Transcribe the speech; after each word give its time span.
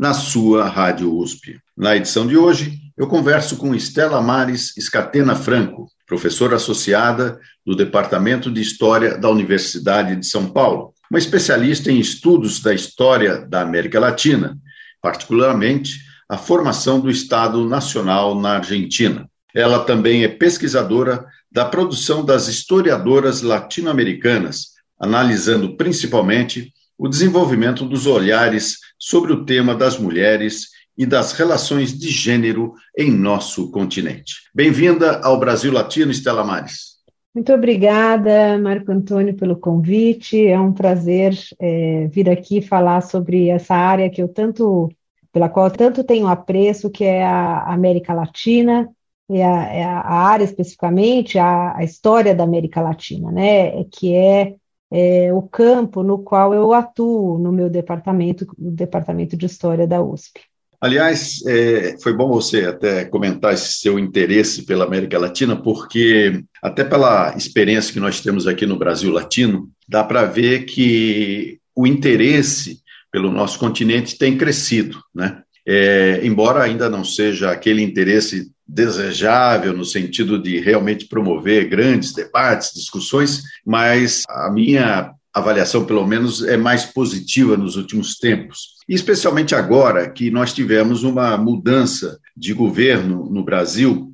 na 0.00 0.14
sua 0.14 0.66
Rádio 0.66 1.14
USP. 1.14 1.60
Na 1.76 1.94
edição 1.94 2.26
de 2.26 2.34
hoje, 2.34 2.78
eu 2.96 3.06
converso 3.06 3.58
com 3.58 3.74
Estela 3.74 4.22
Mares 4.22 4.74
Escatena 4.74 5.36
Franco, 5.36 5.88
professora 6.06 6.56
associada 6.56 7.38
do 7.66 7.76
Departamento 7.76 8.50
de 8.50 8.62
História 8.62 9.18
da 9.18 9.28
Universidade 9.28 10.16
de 10.16 10.24
São 10.24 10.46
Paulo, 10.46 10.94
uma 11.10 11.18
especialista 11.18 11.92
em 11.92 12.00
estudos 12.00 12.62
da 12.62 12.72
história 12.72 13.42
da 13.46 13.60
América 13.60 14.00
Latina, 14.00 14.56
particularmente 15.02 15.98
a 16.26 16.38
formação 16.38 16.98
do 16.98 17.10
Estado 17.10 17.68
Nacional 17.68 18.40
na 18.40 18.52
Argentina. 18.56 19.28
Ela 19.54 19.80
também 19.80 20.24
é 20.24 20.28
pesquisadora 20.28 21.26
da 21.52 21.66
produção 21.66 22.24
das 22.24 22.48
historiadoras 22.48 23.42
latino-americanas, 23.42 24.68
analisando 24.98 25.76
principalmente 25.76 26.72
o 27.00 27.08
desenvolvimento 27.08 27.86
dos 27.86 28.06
olhares 28.06 28.76
sobre 28.98 29.32
o 29.32 29.46
tema 29.46 29.74
das 29.74 29.98
mulheres 29.98 30.66
e 30.98 31.06
das 31.06 31.32
relações 31.32 31.98
de 31.98 32.10
gênero 32.10 32.74
em 32.94 33.10
nosso 33.10 33.70
continente. 33.70 34.34
Bem-vinda 34.54 35.18
ao 35.24 35.40
Brasil 35.40 35.72
Latino, 35.72 36.10
Estela 36.10 36.44
Mares. 36.44 37.00
Muito 37.34 37.54
obrigada, 37.54 38.58
Marco 38.58 38.92
Antônio, 38.92 39.34
pelo 39.34 39.56
convite. 39.56 40.46
É 40.46 40.60
um 40.60 40.74
prazer 40.74 41.34
é, 41.58 42.06
vir 42.08 42.28
aqui 42.28 42.60
falar 42.60 43.00
sobre 43.00 43.48
essa 43.48 43.74
área 43.74 44.10
que 44.10 44.22
eu 44.22 44.28
tanto, 44.28 44.90
pela 45.32 45.48
qual 45.48 45.68
eu 45.68 45.72
tanto 45.72 46.04
tenho 46.04 46.26
apreço, 46.26 46.90
que 46.90 47.04
é 47.04 47.24
a 47.24 47.72
América 47.72 48.12
Latina, 48.12 48.86
e 49.30 49.40
a, 49.40 49.64
é 49.72 49.84
a 49.84 50.06
área 50.06 50.44
especificamente, 50.44 51.38
a, 51.38 51.78
a, 51.78 51.82
história 51.82 52.34
da 52.34 52.44
América 52.44 52.82
Latina, 52.82 53.32
né? 53.32 53.84
Que 53.84 54.12
é 54.14 54.56
é, 54.90 55.32
o 55.32 55.42
campo 55.42 56.02
no 56.02 56.18
qual 56.18 56.52
eu 56.52 56.72
atuo 56.72 57.38
no 57.38 57.52
meu 57.52 57.70
departamento, 57.70 58.46
o 58.58 58.70
departamento 58.70 59.36
de 59.36 59.46
História 59.46 59.86
da 59.86 60.02
USP. 60.02 60.40
Aliás, 60.80 61.44
é, 61.46 61.96
foi 62.02 62.14
bom 62.14 62.28
você 62.28 62.64
até 62.64 63.04
comentar 63.04 63.52
esse 63.52 63.74
seu 63.74 63.98
interesse 63.98 64.64
pela 64.64 64.86
América 64.86 65.18
Latina, 65.18 65.54
porque, 65.54 66.42
até 66.62 66.82
pela 66.82 67.36
experiência 67.36 67.92
que 67.92 68.00
nós 68.00 68.20
temos 68.20 68.46
aqui 68.46 68.64
no 68.64 68.78
Brasil 68.78 69.12
Latino, 69.12 69.68
dá 69.86 70.02
para 70.02 70.24
ver 70.24 70.64
que 70.64 71.58
o 71.76 71.86
interesse 71.86 72.78
pelo 73.12 73.30
nosso 73.30 73.58
continente 73.58 74.16
tem 74.16 74.38
crescido, 74.38 74.98
né? 75.14 75.42
É, 75.66 76.20
embora 76.22 76.62
ainda 76.62 76.88
não 76.88 77.04
seja 77.04 77.50
aquele 77.50 77.82
interesse 77.82 78.50
desejável 78.66 79.72
no 79.72 79.84
sentido 79.84 80.40
de 80.40 80.60
realmente 80.60 81.06
promover 81.06 81.68
grandes 81.68 82.12
debates, 82.12 82.72
discussões, 82.72 83.42
mas 83.66 84.22
a 84.28 84.50
minha 84.50 85.12
avaliação, 85.32 85.84
pelo 85.84 86.06
menos, 86.06 86.42
é 86.42 86.56
mais 86.56 86.84
positiva 86.84 87.56
nos 87.56 87.76
últimos 87.76 88.16
tempos. 88.16 88.74
Especialmente 88.88 89.54
agora 89.54 90.10
que 90.10 90.30
nós 90.30 90.52
tivemos 90.52 91.02
uma 91.02 91.36
mudança 91.36 92.18
de 92.36 92.52
governo 92.52 93.28
no 93.30 93.44
Brasil 93.44 94.12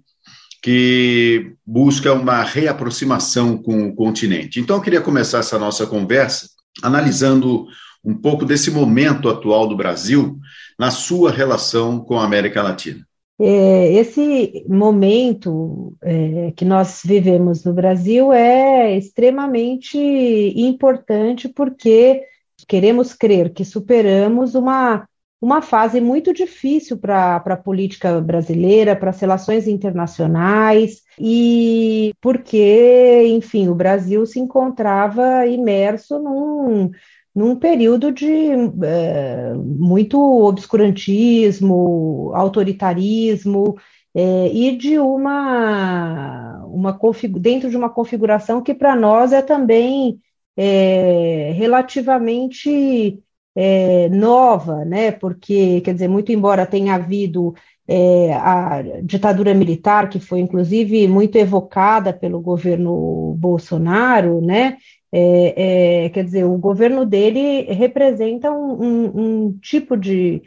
que 0.62 1.52
busca 1.64 2.12
uma 2.12 2.42
reaproximação 2.42 3.56
com 3.56 3.88
o 3.88 3.94
continente. 3.94 4.58
Então, 4.58 4.76
eu 4.76 4.82
queria 4.82 5.00
começar 5.00 5.38
essa 5.38 5.58
nossa 5.58 5.86
conversa 5.86 6.48
analisando 6.82 7.66
um 8.06 8.14
pouco 8.14 8.44
desse 8.44 8.70
momento 8.70 9.28
atual 9.28 9.66
do 9.66 9.76
Brasil 9.76 10.38
na 10.78 10.92
sua 10.92 11.32
relação 11.32 11.98
com 11.98 12.18
a 12.18 12.24
América 12.24 12.62
Latina. 12.62 13.04
É, 13.38 13.92
esse 13.92 14.64
momento 14.66 15.94
é, 16.02 16.52
que 16.56 16.64
nós 16.64 17.02
vivemos 17.04 17.64
no 17.64 17.74
Brasil 17.74 18.32
é 18.32 18.96
extremamente 18.96 19.98
importante 19.98 21.48
porque 21.48 22.22
queremos 22.66 23.12
crer 23.12 23.52
que 23.52 23.62
superamos 23.62 24.54
uma, 24.54 25.06
uma 25.40 25.60
fase 25.60 26.00
muito 26.00 26.32
difícil 26.32 26.96
para 26.96 27.36
a 27.36 27.56
política 27.56 28.20
brasileira, 28.22 28.96
para 28.96 29.10
as 29.10 29.20
relações 29.20 29.68
internacionais, 29.68 31.02
e 31.18 32.14
porque, 32.22 33.24
enfim, 33.28 33.68
o 33.68 33.74
Brasil 33.74 34.24
se 34.24 34.40
encontrava 34.40 35.46
imerso 35.46 36.18
num 36.18 36.90
num 37.36 37.54
período 37.54 38.10
de 38.10 38.48
é, 38.82 39.52
muito 39.54 40.18
obscurantismo, 40.18 42.32
autoritarismo 42.34 43.76
é, 44.14 44.48
e 44.48 44.74
de 44.74 44.98
uma, 44.98 46.64
uma 46.66 46.98
dentro 47.38 47.68
de 47.68 47.76
uma 47.76 47.90
configuração 47.90 48.62
que 48.62 48.74
para 48.74 48.96
nós 48.96 49.34
é 49.34 49.42
também 49.42 50.18
é, 50.56 51.52
relativamente 51.54 53.22
é, 53.54 54.08
nova, 54.08 54.84
né? 54.86 55.10
Porque, 55.10 55.82
quer 55.82 55.92
dizer, 55.92 56.08
muito 56.08 56.32
embora 56.32 56.66
tenha 56.66 56.94
havido 56.94 57.54
é, 57.86 58.32
a 58.34 58.82
ditadura 59.02 59.54
militar, 59.54 60.08
que 60.08 60.18
foi 60.18 60.40
inclusive 60.40 61.06
muito 61.06 61.36
evocada 61.36 62.12
pelo 62.12 62.40
governo 62.40 63.34
Bolsonaro, 63.38 64.40
né? 64.40 64.78
É, 65.18 66.04
é, 66.04 66.08
quer 66.10 66.24
dizer, 66.24 66.44
o 66.44 66.58
governo 66.58 67.06
dele 67.06 67.62
representa 67.72 68.52
um, 68.52 68.82
um, 68.82 69.46
um 69.46 69.58
tipo 69.60 69.96
de, 69.96 70.42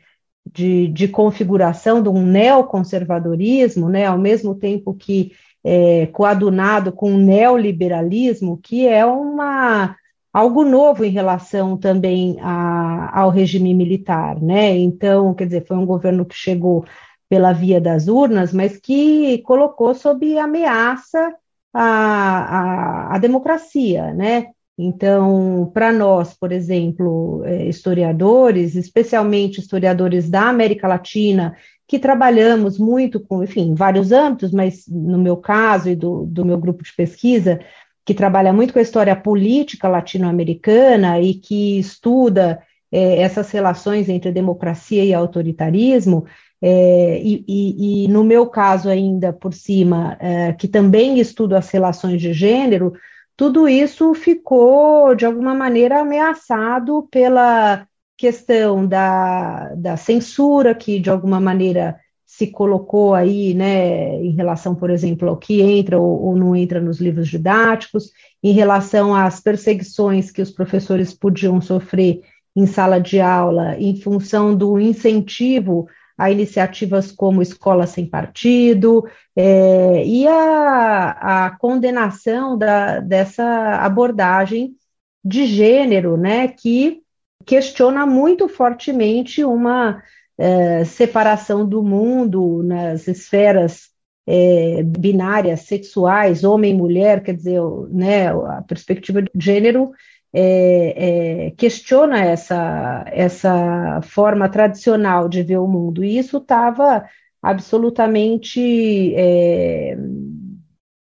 de, 0.46 0.88
de, 0.90 1.08
configuração 1.08 2.04
de 2.04 2.10
um 2.10 2.22
neoconservadorismo, 2.24 3.90
né, 3.90 4.06
ao 4.06 4.20
mesmo 4.20 4.54
tempo 4.54 4.94
que 4.94 5.32
é, 5.64 6.06
coadunado 6.08 6.92
com 6.92 7.16
o 7.16 7.18
neoliberalismo, 7.18 8.60
que 8.62 8.88
é 8.88 9.04
uma, 9.04 9.96
algo 10.32 10.64
novo 10.64 11.04
em 11.04 11.10
relação 11.10 11.76
também 11.76 12.38
a, 12.40 13.22
ao 13.22 13.32
regime 13.32 13.74
militar. 13.74 14.40
Né? 14.40 14.78
Então, 14.78 15.34
quer 15.34 15.46
dizer, 15.46 15.66
foi 15.66 15.78
um 15.78 15.86
governo 15.86 16.24
que 16.24 16.36
chegou 16.36 16.86
pela 17.28 17.54
via 17.54 17.82
das 17.82 18.08
urnas, 18.08 18.54
mas 18.54 18.78
que 18.78 19.40
colocou 19.40 19.96
sob 19.96 20.38
ameaça 20.38 21.34
a, 21.74 23.10
a, 23.12 23.16
a 23.16 23.18
democracia, 23.18 24.14
né? 24.14 24.52
Então, 24.82 25.70
para 25.74 25.92
nós, 25.92 26.34
por 26.34 26.54
exemplo, 26.54 27.44
é, 27.44 27.66
historiadores, 27.66 28.76
especialmente 28.76 29.60
historiadores 29.60 30.30
da 30.30 30.48
América 30.48 30.88
Latina, 30.88 31.54
que 31.86 32.00
trabalhamos 32.00 32.80
muito 32.80 33.20
com, 33.20 33.44
enfim, 33.44 33.76
vários 33.76 34.14
âmbitos, 34.14 34.54
mas 34.54 34.86
no 34.88 35.18
meu 35.18 35.36
caso 35.36 35.90
e 35.90 35.98
do, 35.98 36.26
do 36.26 36.46
meu 36.46 36.58
grupo 36.58 36.82
de 36.82 36.94
pesquisa, 36.96 37.60
que 38.06 38.14
trabalha 38.14 38.54
muito 38.54 38.72
com 38.72 38.80
a 38.80 38.82
história 38.82 39.14
política 39.18 39.90
latino-americana 39.90 41.20
e 41.20 41.34
que 41.34 41.78
estuda 41.78 42.64
é, 42.90 43.22
essas 43.22 43.52
relações 43.52 44.08
entre 44.08 44.32
democracia 44.32 45.04
e 45.04 45.14
autoritarismo, 45.14 46.26
é, 46.62 47.22
e, 47.22 47.44
e, 47.46 48.06
e, 48.06 48.08
no 48.08 48.24
meu 48.24 48.48
caso 48.48 48.88
ainda 48.88 49.34
por 49.34 49.54
cima, 49.54 50.16
é, 50.22 50.54
que 50.54 50.70
também 50.70 51.20
estudo 51.20 51.54
as 51.54 51.70
relações 51.70 52.22
de 52.22 52.32
gênero, 52.32 52.94
tudo 53.40 53.70
isso 53.70 54.14
ficou, 54.14 55.16
de 55.16 55.26
alguma 55.26 55.56
maneira, 55.56 56.02
ameaçado 56.02 57.08
pela 57.10 57.88
questão 58.18 58.86
da, 58.86 59.74
da 59.76 59.96
censura, 59.96 60.76
que 60.76 61.00
de 61.00 61.10
alguma 61.10 61.40
maneira 61.40 61.98
se 62.26 62.48
colocou 62.48 63.14
aí, 63.14 63.54
né, 63.54 64.22
em 64.22 64.32
relação, 64.32 64.76
por 64.76 64.90
exemplo, 64.90 65.30
ao 65.30 65.38
que 65.38 65.62
entra 65.62 65.98
ou, 65.98 66.22
ou, 66.22 66.36
não 66.36 66.54
entra 66.54 66.82
nos 66.82 67.00
livros 67.00 67.30
didáticos, 67.30 68.12
em 68.44 68.52
relação 68.52 69.16
às 69.16 69.40
perseguições 69.40 70.32
que 70.32 70.42
os 70.42 70.52
professores 70.52 71.14
podiam 71.14 71.62
sofrer 71.62 72.20
em 72.54 72.68
sala 72.68 73.00
de 73.00 73.22
aula, 73.22 73.78
em 73.80 73.96
função 73.96 74.54
do 74.54 74.78
incentivo 74.78 75.88
a 76.20 76.30
iniciativas 76.30 77.14
como 77.14 77.42
Escola 77.42 77.88
Sem 77.88 78.06
Partido, 78.06 79.08
é, 79.34 80.06
e 80.06 80.28
a, 80.28 81.46
a 81.46 81.58
condenação 81.58 82.58
da, 82.58 83.00
dessa 83.00 83.78
abordagem 83.78 84.76
de 85.24 85.46
gênero, 85.46 86.18
né, 86.18 86.50
que 86.50 87.02
questiona 87.46 88.06
muito 88.06 88.50
fortemente 88.50 89.46
uma 89.46 90.04
é, 90.38 90.84
separação 90.84 91.68
do 91.68 91.82
mundo 91.82 92.64
nas 92.64 93.08
esferas 93.08 93.90
é, 94.28 94.84
binárias 94.84 95.62
sexuais, 95.62 96.44
homem 96.44 96.76
mulher, 96.76 97.24
quer 97.24 97.34
dizer, 97.34 97.62
né, 97.90 98.28
a 98.28 98.62
perspectiva 98.68 99.22
de 99.22 99.30
gênero 99.36 99.92
é, 100.34 101.48
é, 101.48 101.52
questiona 101.52 102.24
essa, 102.24 103.04
essa 103.08 104.02
forma 104.04 104.48
tradicional 104.48 105.28
de 105.28 105.42
ver 105.44 105.58
o 105.58 105.68
mundo, 105.68 106.04
e 106.04 106.18
isso 106.18 106.38
estava 106.38 107.06
absolutamente, 107.42 109.14
é, 109.16 109.98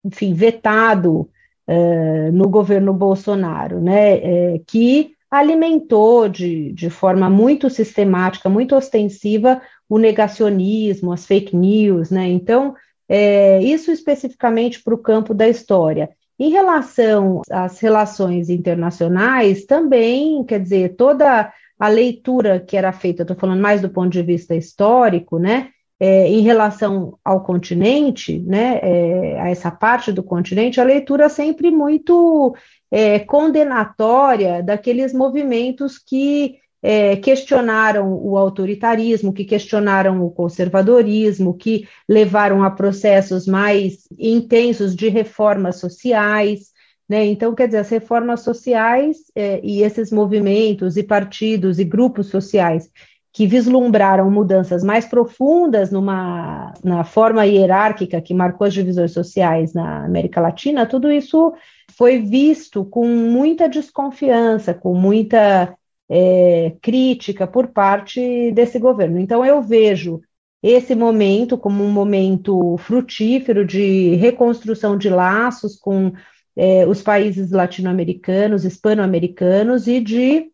enfim, 0.05 0.33
vetado 0.33 1.29
é, 1.67 2.31
no 2.31 2.49
governo 2.49 2.95
Bolsonaro, 2.95 3.81
né, 3.81 4.55
é, 4.55 4.61
que 4.67 5.13
alimentou 5.31 6.29
de, 6.29 6.73
de 6.73 6.91
forma 6.91 7.31
muito 7.31 7.71
sistemática, 7.71 8.49
muito 8.49 8.75
ostensiva, 8.75 9.61
o 9.89 9.99
negacionismo, 9.99 11.13
as 11.13 11.27
fake 11.27 11.55
news, 11.55 12.11
né, 12.11 12.27
então, 12.29 12.75
é, 13.09 13.63
isso 13.63 13.91
especificamente 13.91 14.83
para 14.83 14.95
o 14.95 14.99
campo 14.99 15.35
da 15.35 15.49
história. 15.49 16.11
Em 16.41 16.49
relação 16.49 17.43
às 17.51 17.79
relações 17.81 18.49
internacionais, 18.49 19.67
também, 19.67 20.43
quer 20.43 20.59
dizer, 20.59 20.97
toda 20.97 21.53
a 21.79 21.89
leitura 21.89 22.59
que 22.59 22.79
era 22.79 22.93
feita, 22.93 23.25
estou 23.25 23.37
falando 23.37 23.61
mais 23.61 23.83
do 23.83 23.91
ponto 23.91 24.09
de 24.09 24.23
vista 24.23 24.57
histórico, 24.57 25.39
né, 25.39 25.69
é, 26.01 26.27
em 26.29 26.41
relação 26.41 27.19
ao 27.23 27.43
continente, 27.43 28.39
né, 28.39 28.81
é, 28.83 29.39
a 29.39 29.51
essa 29.51 29.71
parte 29.71 30.11
do 30.11 30.23
continente, 30.23 30.81
a 30.81 30.85
leitura 30.85 31.29
sempre 31.29 31.71
muito 31.71 32.57
é, 32.91 33.19
condenatória 33.19 34.63
daqueles 34.63 35.13
movimentos 35.13 35.99
que 35.99 36.57
é, 36.83 37.17
questionaram 37.17 38.13
o 38.13 38.37
autoritarismo, 38.39 39.33
que 39.33 39.45
questionaram 39.45 40.25
o 40.25 40.31
conservadorismo, 40.31 41.55
que 41.55 41.87
levaram 42.09 42.63
a 42.63 42.71
processos 42.71 43.47
mais 43.47 44.09
intensos 44.19 44.95
de 44.95 45.09
reformas 45.09 45.77
sociais. 45.77 46.71
Né? 47.09 47.27
Então, 47.27 47.55
quer 47.55 47.67
dizer, 47.67 47.79
as 47.79 47.91
reformas 47.91 48.41
sociais 48.41 49.19
é, 49.35 49.61
e 49.63 49.83
esses 49.83 50.11
movimentos 50.11 50.97
e 50.97 51.03
partidos 51.03 51.79
e 51.79 51.85
grupos 51.85 52.29
sociais 52.29 52.89
que 53.33 53.47
vislumbraram 53.47 54.29
mudanças 54.29 54.83
mais 54.83 55.07
profundas 55.07 55.93
numa, 55.93 56.73
na 56.83 57.05
forma 57.05 57.47
hierárquica 57.47 58.21
que 58.21 58.35
marcou 58.35 58.67
as 58.67 58.75
divisões 58.75 59.13
sociais 59.13 59.73
na 59.73 60.05
América 60.05 60.41
Latina, 60.41 60.85
tudo 60.85 61.13
isso 61.13 61.53
foi 61.97 62.19
visto 62.19 62.85
com 62.85 63.07
muita 63.07 63.69
desconfiança, 63.69 64.75
com 64.75 64.95
muita 64.95 65.77
é, 66.11 66.75
crítica 66.83 67.47
por 67.47 67.69
parte 67.69 68.51
desse 68.51 68.79
governo. 68.81 69.19
Então, 69.19 69.47
eu 69.47 69.63
vejo 69.63 70.21
esse 70.63 70.95
momento 70.95 71.57
como 71.57 71.85
um 71.85 71.91
momento 71.91 72.77
frutífero 72.79 73.65
de 73.65 74.17
reconstrução 74.17 74.99
de 74.99 75.09
laços 75.09 75.77
com 75.77 76.13
é, 76.57 76.87
os 76.87 77.01
países 77.01 77.53
latino-americanos, 77.53 78.65
hispano-americanos 78.65 79.87
e 79.87 80.01
de 80.01 80.51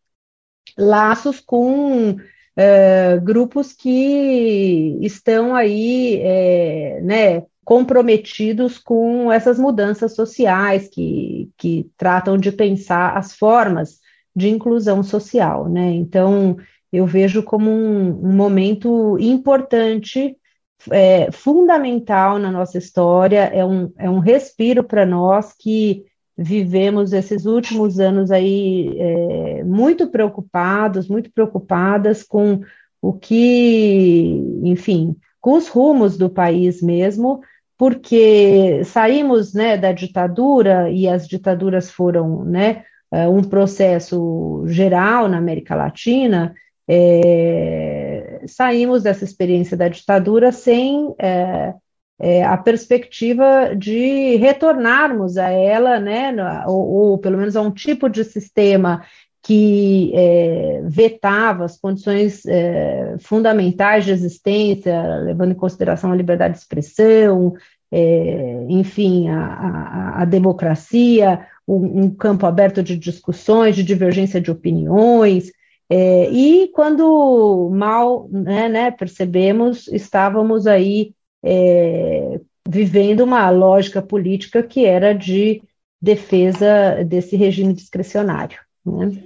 laços 0.78 1.40
com 1.40 2.16
é, 2.54 3.18
grupos 3.18 3.72
que 3.72 4.98
estão 5.00 5.54
aí, 5.54 6.20
é, 6.22 7.00
né, 7.00 7.42
comprometidos 7.64 8.78
com 8.78 9.32
essas 9.32 9.58
mudanças 9.58 10.14
sociais 10.14 10.88
que, 10.88 11.50
que 11.56 11.90
tratam 11.96 12.38
de 12.38 12.52
pensar 12.52 13.16
as 13.16 13.34
formas 13.34 14.00
de 14.36 14.50
inclusão 14.50 15.02
social, 15.02 15.66
né? 15.66 15.92
Então, 15.92 16.58
eu 16.92 17.06
vejo 17.06 17.42
como 17.42 17.70
um, 17.70 18.28
um 18.28 18.32
momento 18.34 19.16
importante, 19.18 20.36
é, 20.90 21.32
fundamental 21.32 22.38
na 22.38 22.52
nossa 22.52 22.76
história, 22.76 23.44
é 23.44 23.64
um, 23.64 23.90
é 23.96 24.10
um 24.10 24.18
respiro 24.18 24.84
para 24.84 25.06
nós 25.06 25.54
que 25.58 26.04
vivemos 26.36 27.14
esses 27.14 27.46
últimos 27.46 27.98
anos 27.98 28.30
aí 28.30 28.94
é, 28.98 29.64
muito 29.64 30.08
preocupados, 30.08 31.08
muito 31.08 31.32
preocupadas 31.32 32.22
com 32.22 32.60
o 33.00 33.14
que, 33.14 34.42
enfim, 34.62 35.16
com 35.40 35.54
os 35.54 35.68
rumos 35.68 36.18
do 36.18 36.28
país 36.28 36.82
mesmo, 36.82 37.40
porque 37.78 38.82
saímos 38.84 39.54
né, 39.54 39.78
da 39.78 39.92
ditadura 39.92 40.90
e 40.90 41.08
as 41.08 41.26
ditaduras 41.26 41.90
foram 41.90 42.44
né, 42.44 42.84
uh, 43.24 43.30
um 43.30 43.42
processo 43.42 44.64
geral 44.66 45.28
na 45.28 45.38
América 45.38 45.74
Latina, 45.74 46.54
é, 46.88 48.42
saímos 48.46 49.02
dessa 49.02 49.24
experiência 49.24 49.76
da 49.76 49.88
ditadura 49.88 50.52
sem 50.52 51.14
é, 51.18 51.74
é, 52.18 52.44
a 52.44 52.56
perspectiva 52.56 53.74
de 53.76 54.36
retornarmos 54.36 55.36
a 55.36 55.50
ela, 55.50 55.98
né, 55.98 56.32
ou, 56.66 56.88
ou, 56.88 57.18
pelo 57.18 57.38
menos 57.38 57.56
a 57.56 57.60
um 57.60 57.70
tipo 57.70 58.08
de 58.08 58.24
sistema 58.24 59.02
que 59.42 60.12
é, 60.14 60.80
vetava 60.84 61.64
as 61.64 61.78
condições 61.78 62.44
é, 62.46 63.14
fundamentais 63.20 64.04
de 64.04 64.10
existência, 64.10 65.18
levando 65.18 65.52
em 65.52 65.56
consideração 65.56 66.10
a 66.10 66.16
liberdade 66.16 66.54
de 66.54 66.60
expressão, 66.60 67.54
é, 67.92 68.66
enfim, 68.68 69.28
a, 69.28 69.44
a, 69.44 70.22
a 70.22 70.24
democracia, 70.24 71.46
um, 71.66 72.04
um, 72.04 72.10
campo 72.10 72.46
aberto 72.46 72.82
de 72.82 72.96
discussões, 72.96 73.74
de 73.74 73.82
divergência 73.82 74.40
de 74.40 74.50
opiniões, 74.50 75.50
é, 75.88 76.30
e 76.30 76.68
quando 76.68 77.70
mal 77.72 78.28
né, 78.30 78.68
né, 78.68 78.90
percebemos, 78.90 79.86
estávamos 79.88 80.66
aí 80.66 81.14
é, 81.44 82.40
vivendo 82.68 83.20
uma 83.20 83.48
lógica 83.50 84.02
política 84.02 84.62
que 84.62 84.84
era 84.84 85.12
de 85.12 85.62
defesa 86.02 87.04
desse 87.04 87.36
regime 87.36 87.72
discricionário. 87.72 88.58
Né? 88.84 89.22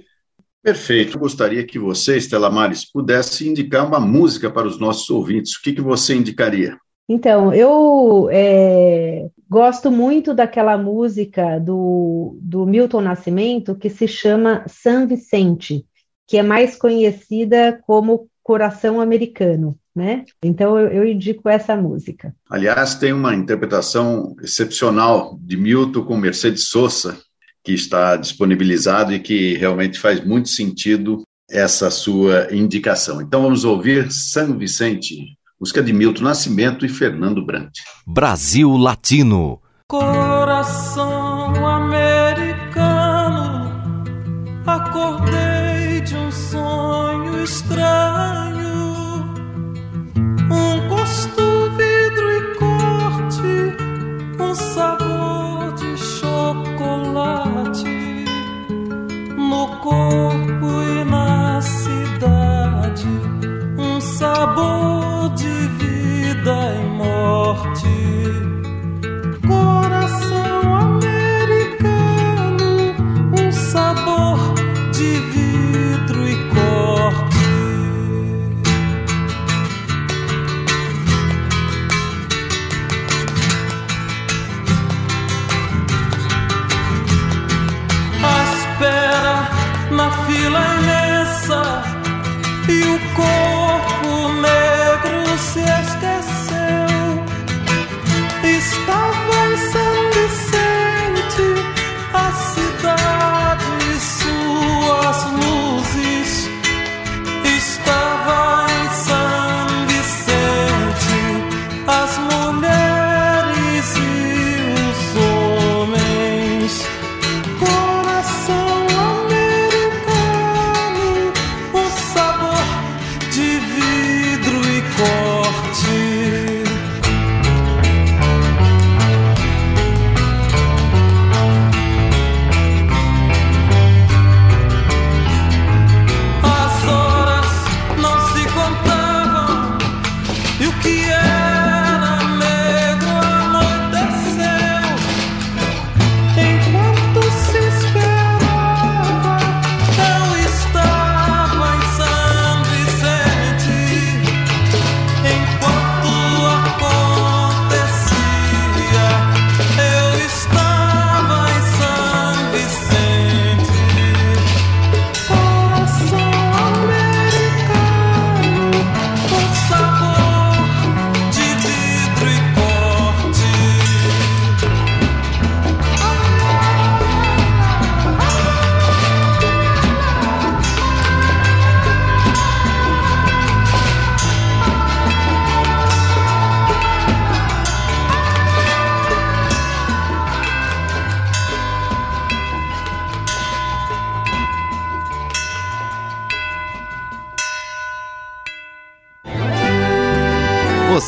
Perfeito. 0.63 1.17
Eu 1.17 1.21
gostaria 1.21 1.65
que 1.65 1.79
você, 1.79 2.17
Estela 2.17 2.49
Mares, 2.49 2.85
pudesse 2.85 3.49
indicar 3.49 3.87
uma 3.87 3.99
música 3.99 4.49
para 4.49 4.67
os 4.67 4.79
nossos 4.79 5.09
ouvintes. 5.09 5.55
O 5.55 5.61
que, 5.61 5.73
que 5.73 5.81
você 5.81 6.15
indicaria? 6.15 6.77
Então, 7.09 7.53
eu 7.53 8.29
é, 8.31 9.27
gosto 9.51 9.91
muito 9.91 10.33
daquela 10.33 10.77
música 10.77 11.59
do, 11.59 12.39
do 12.41 12.65
Milton 12.65 13.01
Nascimento 13.01 13.75
que 13.75 13.89
se 13.89 14.07
chama 14.07 14.63
San 14.65 15.05
Vicente, 15.05 15.85
que 16.25 16.37
é 16.37 16.43
mais 16.43 16.77
conhecida 16.77 17.77
como 17.85 18.29
Coração 18.41 19.01
Americano. 19.01 19.77
Né? 19.93 20.23
Então 20.41 20.79
eu, 20.79 20.87
eu, 20.87 21.05
indico 21.05 21.49
essa 21.49 21.75
música. 21.75 22.33
Aliás, 22.49 22.95
tem 22.95 23.11
uma 23.11 23.35
interpretação 23.35 24.33
excepcional 24.41 25.37
de 25.41 25.57
Milton 25.57 26.05
com 26.05 26.15
Mercedes 26.15 26.69
Sosa, 26.69 27.19
que 27.61 27.73
está 27.73 28.15
disponibilizado 28.15 29.11
e 29.13 29.19
que 29.19 29.55
realmente 29.55 29.99
faz 29.99 30.25
muito 30.25 30.47
sentido 30.47 31.23
essa 31.49 31.91
sua 31.91 32.47
indicação. 32.55 33.21
Então 33.21 33.41
vamos 33.41 33.65
ouvir 33.65 34.09
San 34.13 34.57
Vicente, 34.57 35.37
Música 35.61 35.83
de 35.83 35.93
Milton 35.93 36.23
Nascimento 36.23 36.87
e 36.87 36.89
Fernando 36.89 37.45
Brant. 37.45 37.69
Brasil 38.07 38.75
Latino. 38.75 39.61
Coração 39.87 41.20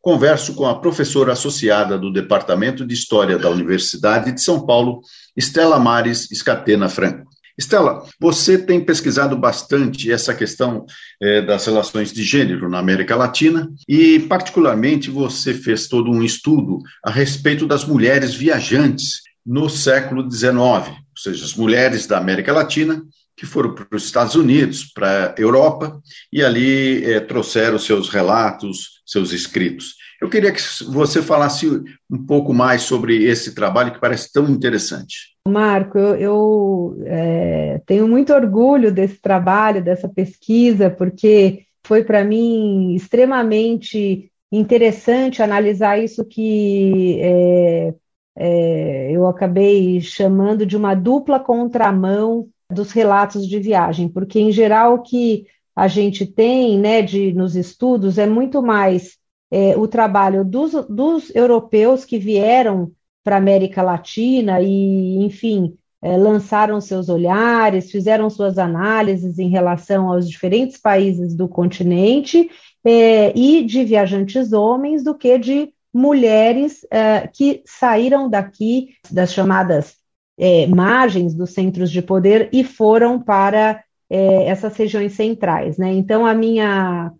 converso 0.00 0.54
com 0.54 0.66
a 0.66 0.78
professora 0.78 1.32
associada 1.32 1.98
do 1.98 2.12
Departamento 2.12 2.86
de 2.86 2.94
História 2.94 3.38
da 3.38 3.50
Universidade 3.50 4.32
de 4.32 4.42
São 4.42 4.64
Paulo, 4.64 5.00
Estela 5.36 5.78
Mares 5.78 6.30
Escatena 6.30 6.88
Franco. 6.88 7.30
Estela, 7.58 8.02
você 8.18 8.56
tem 8.56 8.82
pesquisado 8.82 9.36
bastante 9.36 10.10
essa 10.10 10.34
questão 10.34 10.86
é, 11.20 11.42
das 11.42 11.66
relações 11.66 12.10
de 12.10 12.22
gênero 12.22 12.70
na 12.70 12.78
América 12.78 13.14
Latina 13.14 13.70
e, 13.86 14.18
particularmente, 14.20 15.10
você 15.10 15.52
fez 15.52 15.86
todo 15.86 16.10
um 16.10 16.22
estudo 16.22 16.78
a 17.04 17.10
respeito 17.10 17.66
das 17.66 17.84
mulheres 17.84 18.34
viajantes 18.34 19.20
no 19.44 19.68
século 19.68 20.30
XIX, 20.30 20.54
ou 20.54 20.96
seja, 21.14 21.44
as 21.44 21.54
mulheres 21.54 22.06
da 22.06 22.16
América 22.16 22.52
Latina 22.52 23.02
que 23.40 23.46
foram 23.46 23.74
para 23.74 23.86
os 23.96 24.04
Estados 24.04 24.34
Unidos, 24.34 24.84
para 24.84 25.34
a 25.34 25.40
Europa, 25.40 25.98
e 26.30 26.44
ali 26.44 27.02
é, 27.10 27.20
trouxeram 27.20 27.78
seus 27.78 28.10
relatos, 28.10 29.00
seus 29.06 29.32
escritos. 29.32 29.94
Eu 30.20 30.28
queria 30.28 30.52
que 30.52 30.60
você 30.90 31.22
falasse 31.22 31.66
um 32.10 32.26
pouco 32.26 32.52
mais 32.52 32.82
sobre 32.82 33.24
esse 33.24 33.54
trabalho 33.54 33.92
que 33.92 34.00
parece 34.00 34.30
tão 34.30 34.46
interessante. 34.50 35.30
Marco, 35.48 35.96
eu, 35.96 36.16
eu 36.16 37.02
é, 37.06 37.80
tenho 37.86 38.06
muito 38.06 38.30
orgulho 38.34 38.92
desse 38.92 39.18
trabalho, 39.18 39.82
dessa 39.82 40.06
pesquisa, 40.06 40.90
porque 40.90 41.62
foi 41.82 42.04
para 42.04 42.22
mim 42.22 42.94
extremamente 42.94 44.30
interessante 44.52 45.42
analisar 45.42 45.98
isso 45.98 46.26
que 46.26 47.18
é, 47.22 49.10
eu 49.10 49.26
acabei 49.26 49.98
chamando 50.02 50.66
de 50.66 50.76
uma 50.76 50.94
dupla 50.94 51.40
contramão 51.40 52.46
dos 52.70 52.92
relatos 52.92 53.46
de 53.46 53.58
viagem, 53.58 54.08
porque 54.08 54.38
em 54.38 54.52
geral 54.52 54.94
o 54.94 55.02
que 55.02 55.46
a 55.74 55.88
gente 55.88 56.26
tem 56.26 56.78
né, 56.78 57.02
de, 57.02 57.32
nos 57.32 57.56
estudos 57.56 58.18
é 58.18 58.26
muito 58.26 58.62
mais 58.62 59.18
é, 59.50 59.76
o 59.76 59.88
trabalho 59.88 60.44
dos, 60.44 60.72
dos 60.88 61.34
europeus 61.34 62.04
que 62.04 62.18
vieram 62.18 62.92
para 63.24 63.36
a 63.36 63.38
América 63.38 63.82
Latina 63.82 64.60
e, 64.60 65.16
enfim, 65.24 65.76
é, 66.02 66.16
lançaram 66.16 66.80
seus 66.80 67.08
olhares, 67.08 67.90
fizeram 67.90 68.30
suas 68.30 68.58
análises 68.58 69.38
em 69.38 69.48
relação 69.48 70.10
aos 70.10 70.28
diferentes 70.28 70.78
países 70.78 71.34
do 71.34 71.48
continente 71.48 72.50
é, 72.84 73.36
e 73.36 73.62
de 73.64 73.84
viajantes 73.84 74.52
homens 74.52 75.04
do 75.04 75.14
que 75.14 75.38
de 75.38 75.72
mulheres 75.92 76.86
é, 76.90 77.26
que 77.26 77.62
saíram 77.66 78.30
daqui 78.30 78.94
das 79.10 79.32
chamadas 79.32 79.99
é, 80.40 80.66
margens 80.66 81.34
dos 81.34 81.50
centros 81.52 81.90
de 81.90 82.00
poder 82.00 82.48
e 82.50 82.64
foram 82.64 83.20
para 83.20 83.84
é, 84.08 84.46
essas 84.46 84.74
regiões 84.74 85.12
centrais. 85.12 85.76
Né? 85.76 85.92
Então, 85.92 86.24
a 86.24 86.32
minha, 86.32 87.12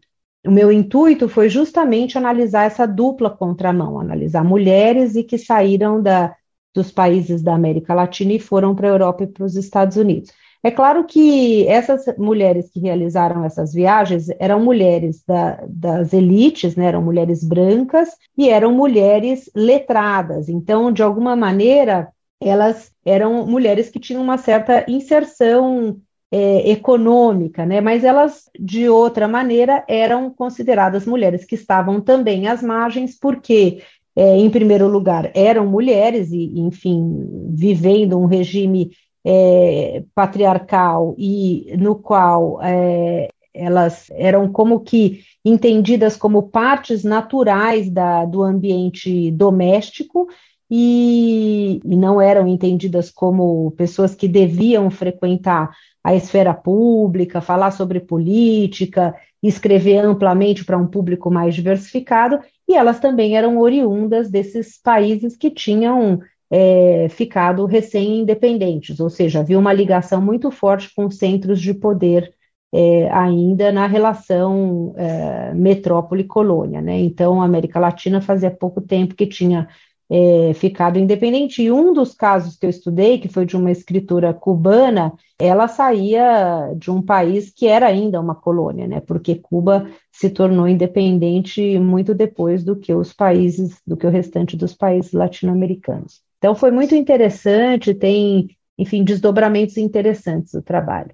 o 0.47 0.51
meu 0.51 0.73
intuito 0.73 1.29
foi 1.29 1.51
justamente 1.51 2.17
analisar 2.17 2.65
essa 2.65 2.87
dupla 2.87 3.29
contramão, 3.29 4.01
analisar 4.01 4.43
mulheres 4.43 5.17
e 5.17 5.23
que 5.23 5.37
saíram 5.37 6.03
da, 6.03 6.35
dos 6.75 6.91
países 6.91 7.43
da 7.43 7.55
América 7.55 7.93
Latina 7.93 8.33
e 8.33 8.41
foram 8.41 8.75
para 8.75 8.89
a 8.89 8.93
Europa 8.93 9.25
e 9.25 9.27
para 9.27 9.45
os 9.45 9.55
Estados 9.55 9.99
Unidos. 9.99 10.33
É 10.63 10.71
claro 10.71 11.05
que 11.05 11.67
essas 11.69 12.05
mulheres 12.19 12.71
que 12.71 12.81
realizaram 12.81 13.45
essas 13.45 13.73
viagens 13.73 14.29
eram 14.39 14.61
mulheres 14.63 15.23
da, 15.27 15.63
das 15.69 16.13
elites, 16.13 16.75
né, 16.77 16.87
eram 16.87 17.03
mulheres 17.03 17.43
brancas 17.45 18.11
e 18.37 18.49
eram 18.49 18.73
mulheres 18.73 19.51
letradas. 19.55 20.49
Então, 20.51 20.93
de 20.93 21.03
alguma 21.03 21.35
maneira, 21.35 22.09
elas 22.41 22.93
eram 23.05 23.47
mulheres 23.47 23.89
que 23.91 24.01
tinham 24.01 24.23
uma 24.23 24.39
certa 24.39 24.85
inserção 24.89 26.01
é, 26.31 26.71
econômica, 26.71 27.67
né? 27.67 27.81
Mas 27.81 28.05
elas, 28.05 28.49
de 28.59 28.89
outra 28.89 29.27
maneira, 29.27 29.85
eram 29.89 30.31
consideradas 30.31 31.05
mulheres 31.05 31.45
que 31.45 31.55
estavam 31.55 32.01
também 32.01 32.47
às 32.49 32.63
margens, 32.63 33.19
porque, 33.19 33.83
é, 34.15 34.37
em 34.37 34.49
primeiro 34.49 34.89
lugar, 34.89 35.31
eram 35.35 35.67
mulheres 35.67 36.31
e, 36.31 36.59
enfim, 36.61 37.49
vivendo 37.51 38.19
um 38.19 38.27
regime 38.27 38.93
é, 39.25 40.03
patriarcal 40.15 41.15
e 41.19 41.75
no 41.77 41.97
qual 41.97 42.61
é, 42.63 43.29
elas 43.53 44.11
eram 44.13 44.51
como 44.51 44.81
que 44.81 45.21
entendidas 45.45 46.17
como 46.17 46.45
partes 46.45 47.03
naturais 47.03 47.91
da, 47.91 48.25
do 48.25 48.43
ambiente 48.43 49.31
doméstico 49.33 50.29
e, 50.71 51.81
e 51.85 51.97
não 51.97 52.21
eram 52.21 52.47
entendidas 52.47 53.11
como 53.11 53.73
pessoas 53.73 54.15
que 54.15 54.29
deviam 54.29 54.91
frequentar 54.91 55.71
a 56.03 56.15
esfera 56.15 56.55
pública, 56.55 57.41
falar 57.41 57.73
sobre 57.73 58.01
política, 58.01 59.15
escrever 59.43 59.99
amplamente 59.99 60.65
para 60.65 60.79
um 60.79 60.87
público 60.87 61.31
mais 61.31 61.55
diversificado, 61.55 62.39
e 62.69 62.75
elas 62.75 63.01
também 63.01 63.37
eram 63.37 63.59
oriundas 63.59 64.31
desses 64.31 64.81
países 64.81 65.37
que 65.37 65.51
tinham 65.51 66.21
é, 66.51 67.09
ficado 67.09 67.65
recém-independentes, 67.65 69.01
ou 69.01 69.11
seja, 69.11 69.41
havia 69.41 69.59
uma 69.59 69.73
ligação 69.73 70.21
muito 70.21 70.51
forte 70.51 70.93
com 70.95 71.11
centros 71.11 71.61
de 71.61 71.75
poder 71.75 72.33
é, 72.73 73.11
ainda 73.11 73.73
na 73.73 73.87
relação 73.87 74.95
é, 74.97 75.53
metrópole-colônia. 75.55 76.81
Né? 76.81 77.01
Então, 77.01 77.41
a 77.41 77.45
América 77.45 77.81
Latina 77.81 78.21
fazia 78.21 78.51
pouco 78.51 78.81
tempo 78.81 79.15
que 79.15 79.27
tinha 79.27 79.69
é, 80.11 80.53
ficado 80.55 80.99
independente. 80.99 81.63
E 81.63 81.71
um 81.71 81.93
dos 81.93 82.13
casos 82.13 82.57
que 82.57 82.67
eu 82.67 82.71
estudei, 82.71 83.19
que 83.19 83.29
foi 83.29 83.47
de 83.47 83.57
uma 83.57 83.71
escritora 83.71 84.35
cubana, 84.35 85.13
ela 85.39 85.69
saía 85.69 86.73
de 86.77 86.91
um 86.91 87.01
país 87.01 87.53
que 87.55 87.67
era 87.67 87.87
ainda 87.87 88.21
uma 88.21 88.35
colônia, 88.35 88.89
né? 88.89 89.01
Porque 89.01 89.37
Cuba 89.37 89.89
se 90.11 90.29
tornou 90.29 90.67
independente 90.67 91.79
muito 91.79 92.13
depois 92.13 92.65
do 92.65 92.75
que 92.75 92.93
os 92.93 93.13
países, 93.13 93.81
do 93.87 93.97
que 93.97 94.07
o 94.07 94.11
restante 94.11 94.57
dos 94.57 94.75
países 94.75 95.13
latino-americanos. 95.13 96.21
Então 96.39 96.55
foi 96.55 96.73
muito 96.73 96.95
interessante, 96.95 97.95
tem, 97.95 98.57
enfim, 98.77 99.05
desdobramentos 99.05 99.77
interessantes 99.77 100.55
o 100.55 100.63
trabalho. 100.63 101.13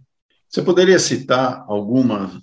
Você 0.49 0.62
poderia 0.62 0.99
citar 0.99 1.65
alguma 1.69 2.41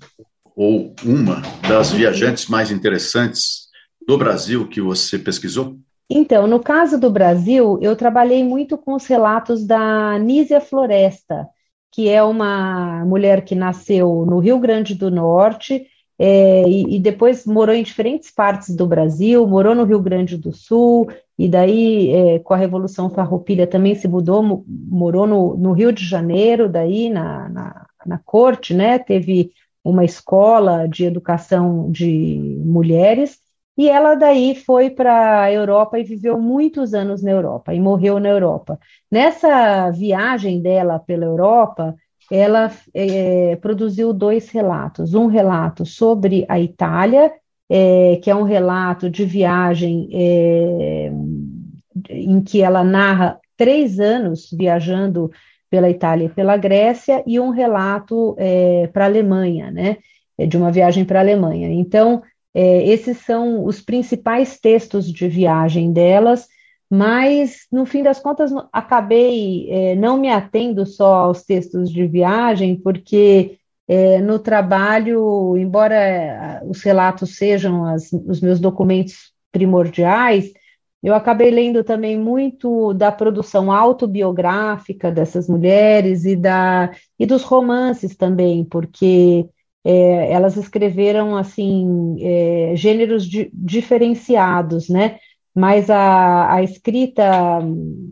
ou 0.55 0.93
uma 1.03 1.41
das 1.67 1.91
viajantes 1.91 2.47
mais 2.47 2.69
interessantes 2.69 3.69
do 4.07 4.17
Brasil 4.17 4.67
que 4.67 4.79
você 4.79 5.17
pesquisou? 5.17 5.77
Então, 6.09 6.47
no 6.47 6.59
caso 6.59 6.99
do 6.99 7.09
Brasil, 7.09 7.79
eu 7.81 7.95
trabalhei 7.95 8.43
muito 8.43 8.77
com 8.77 8.93
os 8.93 9.05
relatos 9.05 9.65
da 9.65 10.17
Nízia 10.19 10.61
Floresta, 10.61 11.47
que 11.91 12.09
é 12.09 12.23
uma 12.23 13.05
mulher 13.05 13.43
que 13.43 13.55
nasceu 13.55 14.25
no 14.25 14.39
Rio 14.39 14.59
Grande 14.59 14.95
do 14.95 15.09
Norte 15.09 15.87
é, 16.17 16.63
e, 16.67 16.95
e, 16.95 16.99
depois 16.99 17.45
morou 17.45 17.73
em 17.75 17.83
diferentes 17.83 18.31
partes 18.31 18.75
do 18.75 18.85
Brasil, 18.85 19.45
morou 19.47 19.73
no 19.73 19.83
Rio 19.83 19.99
Grande 19.99 20.37
do 20.37 20.53
Sul, 20.53 21.09
e 21.37 21.49
daí, 21.49 22.11
é, 22.11 22.39
com 22.39 22.53
a 22.53 22.57
Revolução 22.57 23.09
Farroupilha, 23.09 23.65
também 23.65 23.95
se 23.95 24.07
mudou, 24.07 24.63
morou 24.67 25.25
no, 25.25 25.57
no 25.57 25.71
Rio 25.73 25.91
de 25.91 26.05
Janeiro, 26.05 26.69
daí 26.69 27.09
na, 27.09 27.49
na, 27.49 27.85
na 28.05 28.17
corte, 28.19 28.73
né? 28.73 28.99
Teve 28.99 29.51
uma 29.83 30.05
escola 30.05 30.87
de 30.87 31.03
educação 31.05 31.91
de 31.91 32.61
mulheres, 32.63 33.39
e 33.77 33.89
ela 33.89 34.15
daí 34.15 34.55
foi 34.55 34.89
para 34.89 35.43
a 35.43 35.51
Europa 35.51 35.97
e 35.97 36.03
viveu 36.03 36.39
muitos 36.39 36.93
anos 36.93 37.23
na 37.23 37.31
Europa 37.31 37.73
e 37.73 37.79
morreu 37.79 38.19
na 38.19 38.29
Europa. 38.29 38.79
Nessa 39.11 39.89
viagem 39.89 40.61
dela 40.61 40.99
pela 40.99 41.25
Europa, 41.25 41.95
ela 42.31 42.71
é, 42.93 43.55
produziu 43.57 44.13
dois 44.13 44.49
relatos. 44.49 45.13
Um 45.13 45.27
relato 45.27 45.85
sobre 45.85 46.45
a 46.47 46.59
Itália, 46.59 47.31
é, 47.69 48.19
que 48.21 48.29
é 48.29 48.35
um 48.35 48.43
relato 48.43 49.09
de 49.09 49.25
viagem 49.25 50.09
é, 50.13 51.11
em 52.09 52.41
que 52.41 52.61
ela 52.61 52.83
narra 52.83 53.39
três 53.57 53.99
anos 53.99 54.49
viajando 54.51 55.31
pela 55.69 55.89
Itália 55.89 56.25
e 56.25 56.29
pela 56.29 56.55
Grécia, 56.55 57.23
e 57.25 57.39
um 57.39 57.49
relato 57.49 58.35
é, 58.37 58.87
para 58.93 59.05
a 59.05 59.07
Alemanha, 59.07 59.71
né? 59.71 59.97
De 60.47 60.57
uma 60.57 60.71
viagem 60.71 61.05
para 61.05 61.19
a 61.19 61.21
Alemanha. 61.23 61.69
Então, 61.71 62.21
é, 62.53 62.87
esses 62.87 63.17
são 63.19 63.65
os 63.65 63.81
principais 63.81 64.59
textos 64.59 65.11
de 65.11 65.27
viagem 65.27 65.91
delas, 65.91 66.47
mas 66.89 67.65
no 67.71 67.85
fim 67.85 68.03
das 68.03 68.19
contas 68.19 68.51
acabei 68.71 69.67
é, 69.69 69.95
não 69.95 70.19
me 70.19 70.29
atendo 70.29 70.85
só 70.85 71.15
aos 71.15 71.43
textos 71.43 71.91
de 71.91 72.05
viagem, 72.05 72.75
porque 72.75 73.57
é, 73.87 74.19
no 74.21 74.37
trabalho, 74.37 75.57
embora 75.57 75.95
é, 75.95 76.61
os 76.65 76.81
relatos 76.83 77.35
sejam 77.35 77.85
as, 77.85 78.11
os 78.13 78.39
meus 78.39 78.59
documentos 78.59 79.33
primordiais, 79.51 80.51
eu 81.01 81.13
acabei 81.13 81.51
lendo 81.51 81.83
também 81.83 82.17
muito 82.17 82.93
da 82.93 83.11
produção 83.11 83.71
autobiográfica 83.71 85.11
dessas 85.11 85.49
mulheres 85.49 86.23
e, 86.23 86.35
da, 86.35 86.91
e 87.19 87.25
dos 87.25 87.43
romances 87.43 88.15
também, 88.15 88.63
porque 88.63 89.49
é, 89.83 90.31
elas 90.31 90.55
escreveram 90.55 91.35
assim 91.35 92.15
é, 92.21 92.73
gêneros 92.75 93.25
di, 93.25 93.49
diferenciados, 93.53 94.89
né? 94.89 95.17
Mas 95.53 95.89
a, 95.89 96.53
a 96.53 96.63
escrita 96.63 97.23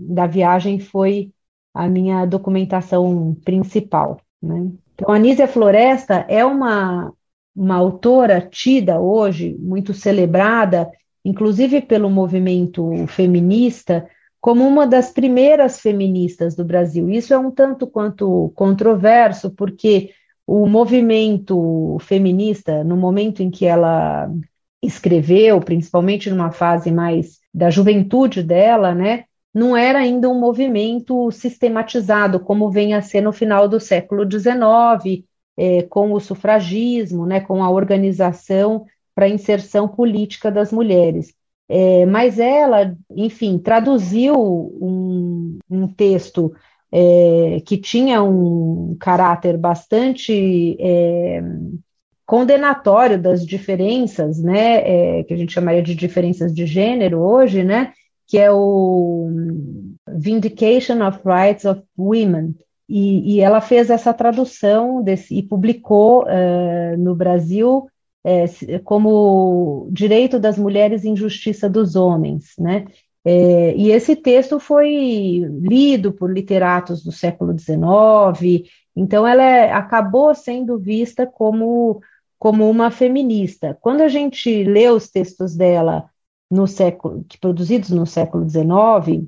da 0.09 0.27
viagem 0.27 0.79
foi 0.79 1.31
a 1.73 1.87
minha 1.87 2.25
documentação 2.25 3.35
principal, 3.43 4.19
né? 4.41 4.71
Então, 4.93 5.13
a 5.13 5.17
Nízia 5.17 5.47
Floresta 5.47 6.25
é 6.29 6.45
uma, 6.45 7.11
uma 7.55 7.75
autora 7.75 8.41
tida 8.41 8.99
hoje, 8.99 9.55
muito 9.57 9.93
celebrada, 9.93 10.91
inclusive 11.25 11.81
pelo 11.81 12.09
movimento 12.09 13.07
feminista, 13.07 14.07
como 14.39 14.67
uma 14.67 14.85
das 14.85 15.11
primeiras 15.11 15.79
feministas 15.79 16.55
do 16.55 16.63
Brasil. 16.65 17.09
Isso 17.09 17.33
é 17.33 17.37
um 17.37 17.49
tanto 17.49 17.87
quanto 17.87 18.51
controverso, 18.55 19.51
porque 19.51 20.11
o 20.53 20.67
movimento 20.67 21.97
feminista, 22.01 22.83
no 22.83 22.97
momento 22.97 23.41
em 23.41 23.49
que 23.49 23.65
ela 23.65 24.29
escreveu, 24.83 25.61
principalmente 25.61 26.29
numa 26.29 26.51
fase 26.51 26.91
mais 26.91 27.39
da 27.53 27.69
juventude 27.69 28.43
dela, 28.43 28.93
né, 28.93 29.23
não 29.53 29.77
era 29.77 29.99
ainda 29.99 30.27
um 30.27 30.37
movimento 30.37 31.31
sistematizado, 31.31 32.37
como 32.37 32.69
vem 32.69 32.93
a 32.93 33.01
ser 33.01 33.21
no 33.21 33.31
final 33.31 33.69
do 33.69 33.79
século 33.79 34.29
XIX, 34.29 35.23
é, 35.55 35.83
com 35.83 36.11
o 36.11 36.19
sufragismo, 36.19 37.25
né, 37.25 37.39
com 37.39 37.63
a 37.63 37.69
organização 37.71 38.85
para 39.15 39.27
a 39.27 39.29
inserção 39.29 39.87
política 39.87 40.51
das 40.51 40.69
mulheres. 40.69 41.33
É, 41.69 42.05
mas 42.05 42.39
ela, 42.39 42.93
enfim, 43.15 43.57
traduziu 43.57 44.35
um, 44.37 45.59
um 45.69 45.87
texto 45.87 46.53
é, 46.91 47.61
que 47.65 47.77
tinha 47.77 48.21
um 48.21 48.95
caráter 48.99 49.57
bastante 49.57 50.77
é, 50.79 51.41
condenatório 52.25 53.21
das 53.21 53.45
diferenças, 53.45 54.41
né, 54.41 55.19
é, 55.19 55.23
que 55.23 55.33
a 55.33 55.37
gente 55.37 55.53
chamaria 55.53 55.81
de 55.81 55.95
diferenças 55.95 56.53
de 56.53 56.65
gênero 56.65 57.19
hoje, 57.19 57.63
né, 57.63 57.93
que 58.27 58.37
é 58.37 58.51
o 58.51 59.29
Vindication 60.07 61.05
of 61.05 61.19
Rights 61.25 61.65
of 61.65 61.81
Women, 61.97 62.55
e, 62.87 63.35
e 63.35 63.39
ela 63.39 63.61
fez 63.61 63.89
essa 63.89 64.13
tradução 64.13 65.01
desse, 65.01 65.33
e 65.33 65.41
publicou 65.41 66.23
uh, 66.23 66.97
no 66.97 67.15
Brasil 67.15 67.87
é, 68.23 68.45
como 68.83 69.87
direito 69.91 70.39
das 70.39 70.57
mulheres 70.57 71.03
e 71.03 71.09
injustiça 71.09 71.69
dos 71.69 71.95
homens, 71.95 72.53
né? 72.59 72.85
É, 73.23 73.75
e 73.75 73.91
esse 73.91 74.15
texto 74.15 74.59
foi 74.59 75.45
lido 75.61 76.11
por 76.11 76.31
literatos 76.31 77.03
do 77.03 77.11
século 77.11 77.57
XIX, 77.57 78.67
então 78.95 79.27
ela 79.27 79.43
é, 79.43 79.71
acabou 79.71 80.33
sendo 80.33 80.79
vista 80.79 81.27
como, 81.27 82.01
como 82.39 82.69
uma 82.69 82.89
feminista. 82.89 83.77
Quando 83.79 84.01
a 84.01 84.07
gente 84.07 84.63
lê 84.63 84.89
os 84.89 85.09
textos 85.09 85.55
dela 85.55 86.09
no 86.49 86.67
século, 86.67 87.23
produzidos 87.39 87.91
no 87.91 88.05
século 88.07 88.49
XIX, 88.49 89.27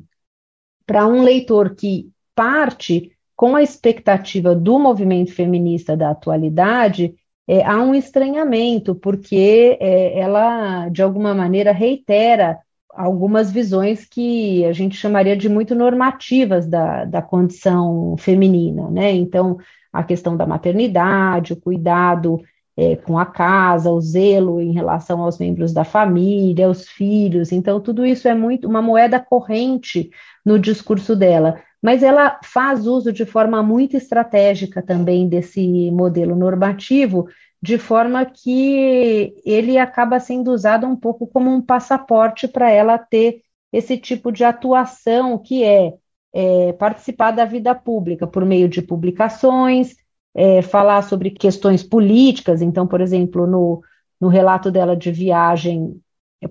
para 0.85 1.07
um 1.07 1.21
leitor 1.21 1.75
que 1.75 2.11
parte 2.35 3.11
com 3.35 3.55
a 3.55 3.63
expectativa 3.63 4.55
do 4.55 4.79
movimento 4.79 5.33
feminista 5.33 5.95
da 5.95 6.09
atualidade, 6.11 7.15
é, 7.47 7.63
há 7.63 7.77
um 7.81 7.93
estranhamento, 7.93 8.95
porque 8.95 9.77
é, 9.79 10.19
ela, 10.19 10.89
de 10.89 11.01
alguma 11.01 11.33
maneira, 11.33 11.71
reitera 11.71 12.59
algumas 12.95 13.51
visões 13.51 14.05
que 14.05 14.65
a 14.65 14.71
gente 14.71 14.95
chamaria 14.95 15.35
de 15.35 15.49
muito 15.49 15.75
normativas 15.75 16.67
da, 16.67 17.05
da 17.05 17.21
condição 17.21 18.15
feminina, 18.17 18.89
né? 18.89 19.11
Então, 19.11 19.57
a 19.91 20.03
questão 20.03 20.37
da 20.37 20.45
maternidade, 20.45 21.53
o 21.53 21.59
cuidado 21.59 22.39
é, 22.75 22.95
com 22.95 23.19
a 23.19 23.25
casa, 23.25 23.91
o 23.91 24.01
zelo 24.01 24.61
em 24.61 24.71
relação 24.71 25.21
aos 25.21 25.37
membros 25.37 25.73
da 25.73 25.83
família, 25.83 26.69
os 26.69 26.87
filhos. 26.87 27.51
Então, 27.51 27.79
tudo 27.79 28.05
isso 28.05 28.27
é 28.27 28.33
muito 28.33 28.67
uma 28.67 28.81
moeda 28.81 29.19
corrente 29.19 30.09
no 30.45 30.59
discurso 30.59 31.15
dela 31.15 31.61
mas 31.83 32.01
ela 32.01 32.39
faz 32.41 32.87
uso 32.87 33.11
de 33.11 33.25
forma 33.25 33.61
muito 33.61 33.97
estratégica 33.97 34.81
também 34.81 35.27
desse 35.27 35.91
modelo 35.91 36.33
normativo, 36.33 37.27
de 37.63 37.77
forma 37.77 38.25
que 38.25 39.33
ele 39.45 39.77
acaba 39.77 40.19
sendo 40.19 40.51
usado 40.51 40.85
um 40.85 40.97
pouco 40.97 41.25
como 41.25 41.49
um 41.49 41.61
passaporte 41.61 42.45
para 42.45 42.69
ela 42.69 42.97
ter 42.97 43.41
esse 43.71 43.97
tipo 43.97 44.33
de 44.33 44.43
atuação 44.43 45.37
que 45.37 45.63
é, 45.63 45.93
é, 46.33 46.73
participar 46.73 47.31
da 47.31 47.45
vida 47.45 47.73
pública 47.73 48.27
por 48.27 48.43
meio 48.43 48.67
de 48.67 48.81
publicações, 48.81 49.95
é, 50.35 50.61
falar 50.61 51.03
sobre 51.03 51.31
questões 51.31 51.81
políticas. 51.81 52.61
Então, 52.61 52.85
por 52.85 52.99
exemplo, 52.99 53.47
no, 53.47 53.81
no 54.19 54.27
relato 54.27 54.69
dela 54.69 54.93
de 54.93 55.09
viagem 55.09 56.01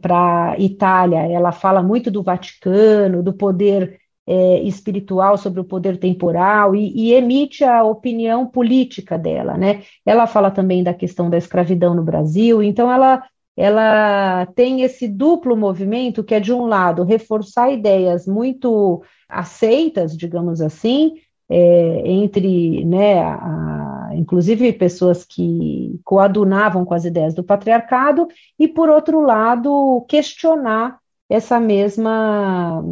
para 0.01 0.57
Itália, 0.59 1.31
ela 1.31 1.53
fala 1.53 1.83
muito 1.83 2.11
do 2.11 2.23
Vaticano, 2.23 3.23
do 3.23 3.35
poder 3.35 4.01
é, 4.27 4.61
espiritual 4.63 5.37
sobre 5.37 5.61
o 5.61 5.65
poder 5.65 5.99
temporal 5.99 6.75
e, 6.77 6.93
e, 6.95 7.13
emite 7.13 7.65
a 7.65 7.83
opinião 7.83 8.47
política 8.47 9.19
dela, 9.19 9.57
né? 9.57 9.83
Ela 10.07 10.27
fala 10.27 10.51
também 10.51 10.83
da 10.83 10.95
questão 10.95 11.29
da 11.29 11.37
escravidão 11.37 11.95
no 11.95 12.05
Brasil, 12.05 12.63
então 12.63 12.91
ela 12.91 13.23
ela 13.55 14.47
tem 14.55 14.81
esse 14.81 15.07
duplo 15.07 15.55
movimento 15.55 16.25
que 16.25 16.35
é 16.35 16.41
de 16.41 16.55
um 16.55 16.65
lado 16.65 17.05
reforçar 17.05 17.71
ideias 17.71 18.27
muito 18.27 19.03
aceitas, 19.29 20.17
digamos 20.17 20.63
assim, 20.63 21.17
é, 21.51 22.03
entre, 22.11 22.83
né, 22.85 23.21
a, 23.23 24.11
inclusive 24.15 24.73
pessoas 24.73 25.25
que 25.25 26.01
coadunavam 26.03 26.85
com 26.85 26.95
as 26.95 27.05
ideias 27.05 27.35
do 27.35 27.45
patriarcado, 27.45 28.27
e 28.59 28.67
por 28.67 28.89
outro 28.89 29.21
lado 29.21 30.05
questionar 30.09 30.99
essa 31.29 31.61
mesma 31.61 32.83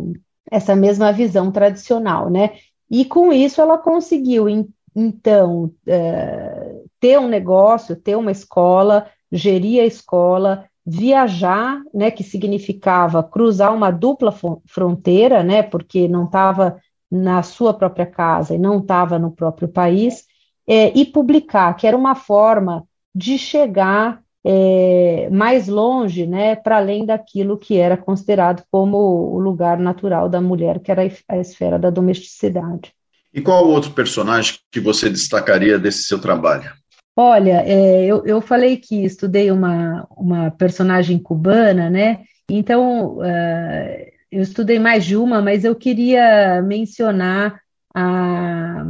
essa 0.51 0.75
mesma 0.75 1.13
visão 1.13 1.51
tradicional, 1.51 2.29
né? 2.29 2.53
E 2.91 3.05
com 3.05 3.33
isso 3.33 3.61
ela 3.61 3.79
conseguiu, 3.79 4.49
então, 4.95 5.73
é, 5.87 6.83
ter 6.99 7.19
um 7.19 7.29
negócio, 7.29 7.95
ter 7.95 8.17
uma 8.17 8.33
escola, 8.33 9.07
gerir 9.31 9.83
a 9.83 9.87
escola, 9.87 10.67
viajar, 10.85 11.81
né, 11.95 12.11
que 12.11 12.25
significava 12.25 13.23
cruzar 13.23 13.73
uma 13.73 13.91
dupla 13.91 14.35
fronteira, 14.67 15.43
né, 15.45 15.63
porque 15.63 16.09
não 16.09 16.25
estava 16.25 16.81
na 17.11 17.43
sua 17.43 17.73
própria 17.73 18.07
casa 18.07 18.55
e 18.55 18.59
não 18.59 18.79
estava 18.79 19.19
no 19.19 19.31
próprio 19.31 19.69
país, 19.69 20.25
é, 20.67 20.97
e 20.99 21.05
publicar, 21.05 21.75
que 21.75 21.87
era 21.87 21.97
uma 21.97 22.15
forma 22.15 22.85
de 23.15 23.39
chegar 23.39 24.23
é, 24.45 25.29
mais 25.31 25.69
longe, 25.69 26.27
né, 26.27 26.57
para 26.57 26.79
além 26.79 27.05
daquilo 27.05 27.59
que 27.59 27.77
era 27.77 27.97
considerado 27.97 28.65
como 28.71 28.97
o 28.97 29.39
lugar 29.39 29.79
natural 29.79 30.29
da 30.29 30.41
mulher, 30.41 30.81
que 30.81 30.91
era 30.91 31.03
a 31.29 31.39
esfera 31.39 31.79
da 31.79 31.91
domesticidade. 31.91 32.93
E 33.33 33.41
qual 33.41 33.69
outro 33.69 33.93
personagem 33.93 34.59
que 34.73 34.81
você 34.81 35.09
destacaria 35.09 35.79
desse 35.79 36.03
seu 36.03 36.19
trabalho? 36.19 36.71
Olha, 37.17 37.63
é, 37.67 38.07
eu, 38.07 38.25
eu 38.25 38.41
falei 38.41 38.77
que 38.77 39.05
estudei 39.05 39.51
uma, 39.51 40.07
uma 40.17 40.51
personagem 40.51 41.19
cubana, 41.19 41.91
né? 41.91 42.21
Então, 42.49 43.19
uh, 43.19 44.11
eu 44.31 44.43
estudei 44.43 44.79
mais 44.79 45.05
de 45.05 45.17
uma, 45.17 45.43
mas 45.43 45.65
eu 45.65 45.75
queria 45.75 46.63
mencionar 46.63 47.61
a 47.95 48.85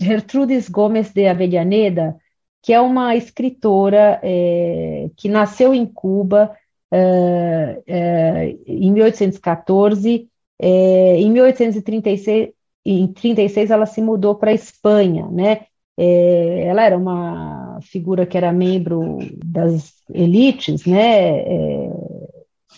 Gertrudis 0.00 0.68
Gomes 0.68 1.12
de 1.12 1.26
Avellaneda, 1.26 2.16
que 2.64 2.72
é 2.72 2.80
uma 2.80 3.14
escritora 3.14 4.18
é, 4.22 5.10
que 5.18 5.28
nasceu 5.28 5.74
em 5.74 5.84
Cuba 5.84 6.56
é, 6.90 7.82
é, 7.86 8.56
em 8.66 8.90
1814. 8.90 10.30
É, 10.58 11.20
em 11.20 11.30
1836 11.30 12.54
em 12.86 13.06
36 13.12 13.70
ela 13.70 13.84
se 13.84 14.00
mudou 14.00 14.34
para 14.34 14.50
a 14.50 14.54
Espanha, 14.54 15.26
né? 15.28 15.66
É, 15.96 16.64
ela 16.66 16.82
era 16.84 16.96
uma 16.96 17.78
figura 17.82 18.24
que 18.24 18.36
era 18.36 18.50
membro 18.50 19.18
das 19.44 19.92
elites, 20.08 20.86
né? 20.86 21.40
É, 21.40 21.90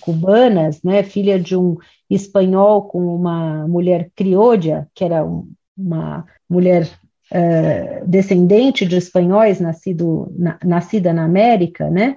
cubanas, 0.01 0.83
né? 0.83 1.05
Filha 1.05 1.39
de 1.39 1.57
um 1.57 1.77
espanhol 2.11 2.89
com 2.89 3.15
uma 3.15 3.69
mulher 3.69 4.11
criolla, 4.17 4.89
que 4.93 5.05
era 5.05 5.25
um, 5.25 5.49
uma 5.77 6.25
mulher 6.51 6.89
é, 7.37 8.03
descendente 8.07 8.87
de 8.87 8.97
espanhóis 8.97 9.61
nascido, 9.61 10.33
na, 10.39 10.59
nascida 10.65 11.13
na 11.13 11.25
América, 11.25 11.91
né? 11.91 12.17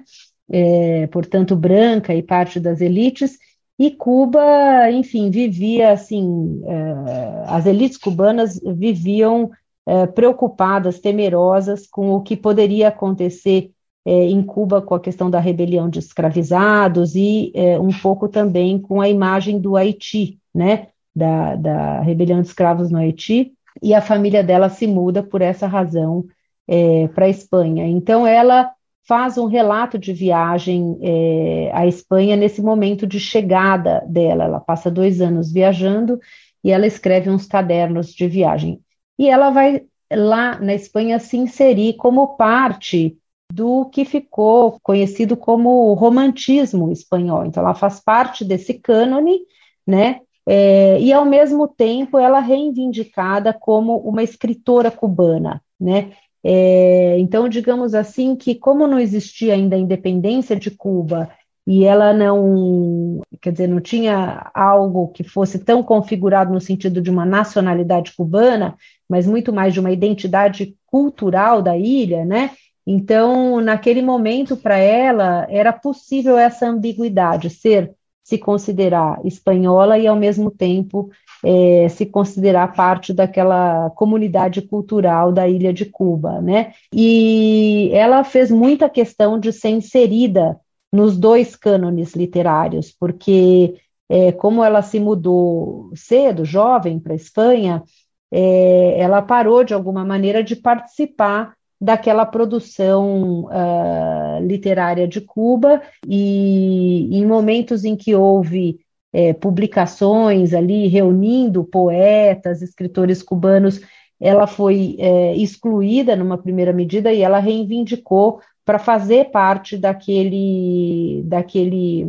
É, 0.50 1.06
portanto, 1.08 1.54
branca 1.54 2.14
e 2.14 2.22
parte 2.22 2.58
das 2.58 2.80
elites, 2.80 3.38
e 3.78 3.90
Cuba, 3.90 4.90
enfim, 4.90 5.30
vivia 5.30 5.92
assim, 5.92 6.62
é, 6.64 7.44
as 7.46 7.66
elites 7.66 7.98
cubanas 7.98 8.58
viviam 8.74 9.50
é, 9.86 10.06
preocupadas, 10.06 10.98
temerosas 10.98 11.86
com 11.86 12.12
o 12.12 12.22
que 12.22 12.36
poderia 12.36 12.88
acontecer 12.88 13.70
em 14.06 14.42
Cuba 14.42 14.80
com 14.80 14.94
a 14.94 15.00
questão 15.00 15.30
da 15.30 15.38
rebelião 15.38 15.90
de 15.90 15.98
escravizados 15.98 17.14
e 17.14 17.52
um 17.78 17.92
pouco 18.00 18.28
também 18.28 18.78
com 18.78 18.98
a 18.98 19.10
imagem 19.10 19.60
do 19.60 19.76
Haiti, 19.76 20.38
né, 20.54 20.88
da, 21.14 21.54
da 21.54 22.00
rebelião 22.00 22.40
de 22.40 22.48
escravos 22.48 22.90
no 22.90 22.96
Haiti, 22.96 23.52
e 23.82 23.94
a 23.94 24.00
família 24.00 24.42
dela 24.42 24.68
se 24.68 24.86
muda 24.86 25.22
por 25.22 25.42
essa 25.42 25.66
razão 25.66 26.24
é, 26.68 27.08
para 27.08 27.26
a 27.26 27.28
Espanha. 27.28 27.86
Então, 27.86 28.26
ela 28.26 28.70
faz 29.06 29.36
um 29.38 29.46
relato 29.46 29.98
de 29.98 30.12
viagem 30.12 30.98
é, 31.02 31.70
à 31.74 31.86
Espanha 31.86 32.36
nesse 32.36 32.62
momento 32.62 33.06
de 33.06 33.18
chegada 33.18 34.04
dela. 34.06 34.44
Ela 34.44 34.60
passa 34.60 34.90
dois 34.90 35.20
anos 35.20 35.50
viajando 35.50 36.20
e 36.62 36.70
ela 36.70 36.86
escreve 36.86 37.30
uns 37.30 37.46
cadernos 37.46 38.12
de 38.12 38.28
viagem. 38.28 38.80
E 39.18 39.28
ela 39.28 39.50
vai 39.50 39.82
lá 40.12 40.58
na 40.60 40.74
Espanha 40.74 41.18
se 41.18 41.36
inserir 41.36 41.94
como 41.94 42.36
parte 42.36 43.16
do 43.52 43.86
que 43.86 44.04
ficou 44.04 44.78
conhecido 44.80 45.36
como 45.36 45.92
romantismo 45.94 46.92
espanhol. 46.92 47.44
Então, 47.44 47.62
ela 47.62 47.74
faz 47.74 48.00
parte 48.00 48.44
desse 48.44 48.74
cânone, 48.74 49.40
né? 49.86 50.20
É, 50.46 50.98
e 51.00 51.12
ao 51.12 51.24
mesmo 51.24 51.68
tempo 51.68 52.18
ela 52.18 52.40
reivindicada 52.40 53.52
como 53.52 53.96
uma 53.98 54.22
escritora 54.22 54.90
cubana, 54.90 55.62
né? 55.78 56.12
É, 56.42 57.18
então, 57.18 57.48
digamos 57.48 57.94
assim, 57.94 58.34
que 58.34 58.54
como 58.54 58.86
não 58.86 58.98
existia 58.98 59.54
ainda 59.54 59.76
a 59.76 59.78
independência 59.78 60.56
de 60.56 60.70
Cuba 60.70 61.30
e 61.66 61.84
ela 61.84 62.12
não, 62.12 63.20
quer 63.40 63.52
dizer, 63.52 63.68
não 63.68 63.80
tinha 63.80 64.50
algo 64.54 65.08
que 65.08 65.22
fosse 65.22 65.58
tão 65.58 65.82
configurado 65.82 66.52
no 66.52 66.60
sentido 66.60 67.00
de 67.00 67.10
uma 67.10 67.26
nacionalidade 67.26 68.12
cubana, 68.16 68.74
mas 69.08 69.26
muito 69.26 69.52
mais 69.52 69.74
de 69.74 69.80
uma 69.80 69.92
identidade 69.92 70.76
cultural 70.86 71.62
da 71.62 71.76
ilha, 71.76 72.24
né? 72.24 72.50
Então, 72.86 73.60
naquele 73.60 74.02
momento, 74.02 74.56
para 74.56 74.78
ela, 74.78 75.46
era 75.50 75.72
possível 75.72 76.38
essa 76.38 76.66
ambiguidade, 76.66 77.50
ser, 77.50 77.94
se 78.30 78.38
considerar 78.38 79.20
espanhola 79.24 79.98
e, 79.98 80.06
ao 80.06 80.14
mesmo 80.14 80.52
tempo, 80.52 81.10
é, 81.44 81.88
se 81.88 82.06
considerar 82.06 82.72
parte 82.74 83.12
daquela 83.12 83.90
comunidade 83.90 84.62
cultural 84.62 85.32
da 85.32 85.48
ilha 85.48 85.72
de 85.72 85.84
Cuba, 85.84 86.40
né? 86.40 86.72
E 86.94 87.90
ela 87.92 88.22
fez 88.22 88.48
muita 88.48 88.88
questão 88.88 89.36
de 89.36 89.52
ser 89.52 89.70
inserida 89.70 90.60
nos 90.92 91.18
dois 91.18 91.56
cânones 91.56 92.14
literários, 92.14 92.92
porque 92.92 93.74
é, 94.08 94.30
como 94.30 94.62
ela 94.62 94.80
se 94.80 95.00
mudou 95.00 95.90
cedo, 95.96 96.44
jovem, 96.44 97.00
para 97.00 97.14
a 97.14 97.16
Espanha, 97.16 97.82
é, 98.30 99.00
ela 99.00 99.20
parou 99.22 99.64
de 99.64 99.74
alguma 99.74 100.04
maneira 100.04 100.40
de 100.44 100.54
participar 100.54 101.56
daquela 101.80 102.26
produção 102.26 103.44
uh, 103.44 104.44
literária 104.46 105.08
de 105.08 105.20
Cuba 105.20 105.80
e 106.06 107.08
em 107.10 107.24
momentos 107.24 107.84
em 107.84 107.96
que 107.96 108.14
houve 108.14 108.80
é, 109.12 109.32
publicações 109.32 110.52
ali 110.52 110.86
reunindo 110.86 111.64
poetas, 111.64 112.62
escritores 112.62 113.22
cubanos, 113.22 113.80
ela 114.20 114.46
foi 114.46 114.96
é, 114.98 115.34
excluída 115.36 116.14
numa 116.14 116.36
primeira 116.36 116.72
medida 116.72 117.12
e 117.12 117.22
ela 117.22 117.38
reivindicou 117.38 118.40
para 118.64 118.78
fazer 118.78 119.30
parte 119.30 119.76
daquele, 119.76 121.22
daquele, 121.24 122.06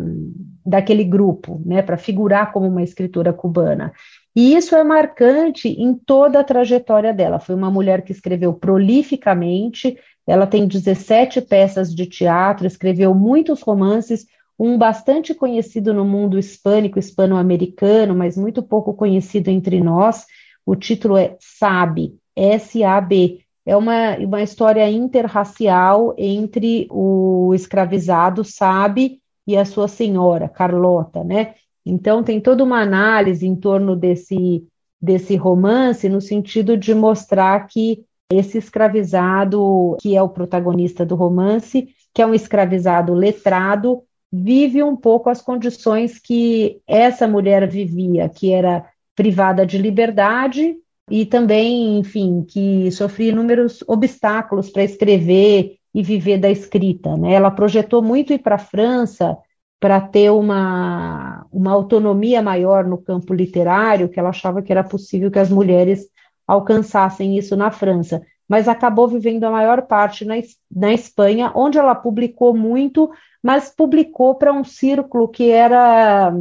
daquele 0.66 1.04
grupo, 1.04 1.62
né, 1.66 1.82
para 1.82 1.98
figurar 1.98 2.52
como 2.52 2.68
uma 2.68 2.84
escritora 2.84 3.32
cubana. 3.32 3.94
E 4.36 4.56
isso 4.56 4.76
é 4.76 4.84
marcante 4.84 5.68
em 5.70 5.94
toda 5.94 6.40
a 6.40 6.44
trajetória 6.44 7.14
dela. 7.14 7.40
Foi 7.40 7.54
uma 7.54 7.70
mulher 7.70 8.02
que 8.04 8.12
escreveu 8.12 8.54
prolificamente, 8.54 9.98
ela 10.26 10.48
tem 10.48 10.68
17 10.68 11.42
peças 11.42 11.94
de 11.94 12.06
teatro, 12.06 12.66
escreveu 12.66 13.14
muitos 13.14 13.62
romances, 13.62 14.26
um 14.58 14.78
bastante 14.78 15.34
conhecido 15.34 15.94
no 15.94 16.06
mundo 16.06 16.38
hispânico, 16.38 17.00
hispano-americano, 17.00 18.16
mas 18.16 18.38
muito 18.38 18.62
pouco 18.62 18.94
conhecido 18.94 19.50
entre 19.50 19.82
nós. 19.82 20.26
O 20.66 20.76
título 20.76 21.18
é 21.18 21.36
Sabe, 21.40 22.16
S-A-B. 22.36 23.40
É 23.66 23.76
uma, 23.76 24.18
uma 24.18 24.42
história 24.42 24.90
interracial 24.90 26.14
entre 26.18 26.88
o 26.90 27.54
escravizado 27.54 28.44
Sabe 28.44 29.20
e 29.46 29.58
a 29.58 29.66
sua 29.66 29.88
senhora, 29.88 30.48
Carlota, 30.48 31.24
né? 31.24 31.56
Então, 31.86 32.24
tem 32.24 32.40
toda 32.40 32.64
uma 32.64 32.82
análise 32.82 33.46
em 33.46 33.56
torno 33.56 33.96
desse, 33.96 34.66
desse 35.02 35.36
romance, 35.36 36.08
no 36.08 36.22
sentido 36.22 36.78
de 36.78 36.94
mostrar 36.94 37.68
que 37.68 38.04
esse 38.32 38.58
escravizado, 38.58 39.98
que 40.00 40.16
é 40.16 40.22
o 40.22 40.30
protagonista 40.30 41.06
do 41.06 41.16
romance, 41.16 41.90
que 42.14 42.22
é 42.22 42.26
um 42.26 42.34
escravizado 42.34 43.14
letrado, 43.14 44.04
vive 44.32 44.82
um 44.82 44.96
pouco 44.96 45.30
as 45.30 45.42
condições 45.42 46.18
que 46.18 46.80
essa 46.88 47.28
mulher 47.28 47.68
vivia, 47.68 48.30
que 48.30 48.52
era 48.52 48.86
privada 49.16 49.66
de 49.66 49.78
liberdade 49.78 50.76
e 51.10 51.26
também, 51.26 52.00
enfim, 52.00 52.46
que 52.48 52.90
sofria 52.92 53.32
inúmeros 53.32 53.84
obstáculos 53.88 54.70
para 54.70 54.84
escrever 54.84 55.76
e 55.94 56.02
viver 56.02 56.38
da 56.38 56.50
escrita. 56.50 57.18
Né? 57.18 57.34
Ela 57.34 57.52
projetou 57.52 58.02
muito 58.02 58.32
ir 58.32 58.40
para 58.40 58.56
a 58.56 58.60
França 58.60 59.38
para 59.82 60.00
ter 60.00 60.30
uma, 60.30 61.44
uma 61.52 61.72
autonomia 61.72 62.40
maior 62.40 62.86
no 62.86 63.00
campo 63.00 63.34
literário, 63.34 64.08
que 64.08 64.20
ela 64.20 64.30
achava 64.30 64.62
que 64.62 64.72
era 64.72 64.84
possível 64.84 65.32
que 65.32 65.40
as 65.40 65.50
mulheres 65.50 66.08
alcançassem 66.48 67.36
isso 67.36 67.56
na 67.56 67.72
França, 67.72 68.22
mas 68.48 68.68
acabou 68.68 69.08
vivendo 69.08 69.44
a 69.44 69.50
maior 69.50 69.82
parte 69.88 70.24
na, 70.24 70.36
na 70.72 70.94
Espanha, 70.94 71.52
onde 71.56 71.80
ela 71.80 71.96
publicou 71.96 72.56
muito, 72.56 73.10
mas 73.42 73.74
publicou 73.76 74.36
para 74.36 74.54
um 74.54 74.64
círculo 74.64 75.28
que 75.28 75.50
era 75.50 76.32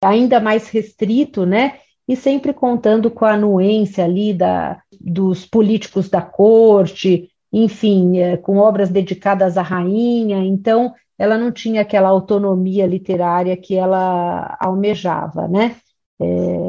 ainda 0.00 0.38
mais 0.38 0.68
restrito, 0.68 1.44
né? 1.44 1.78
E 2.06 2.14
sempre 2.14 2.52
contando 2.52 3.10
com 3.10 3.24
a 3.24 3.32
anuência 3.32 4.04
ali 4.04 4.32
da, 4.32 4.80
dos 5.00 5.44
políticos 5.44 6.08
da 6.08 6.22
corte, 6.22 7.28
enfim, 7.52 8.18
é, 8.18 8.36
com 8.36 8.58
obras 8.58 8.88
dedicadas 8.90 9.56
à 9.56 9.62
rainha. 9.62 10.44
Então, 10.44 10.92
ela 11.18 11.38
não 11.38 11.52
tinha 11.52 11.82
aquela 11.82 12.08
autonomia 12.08 12.86
literária 12.86 13.56
que 13.56 13.74
ela 13.74 14.56
almejava, 14.60 15.46
né? 15.48 15.76
É, 16.20 16.24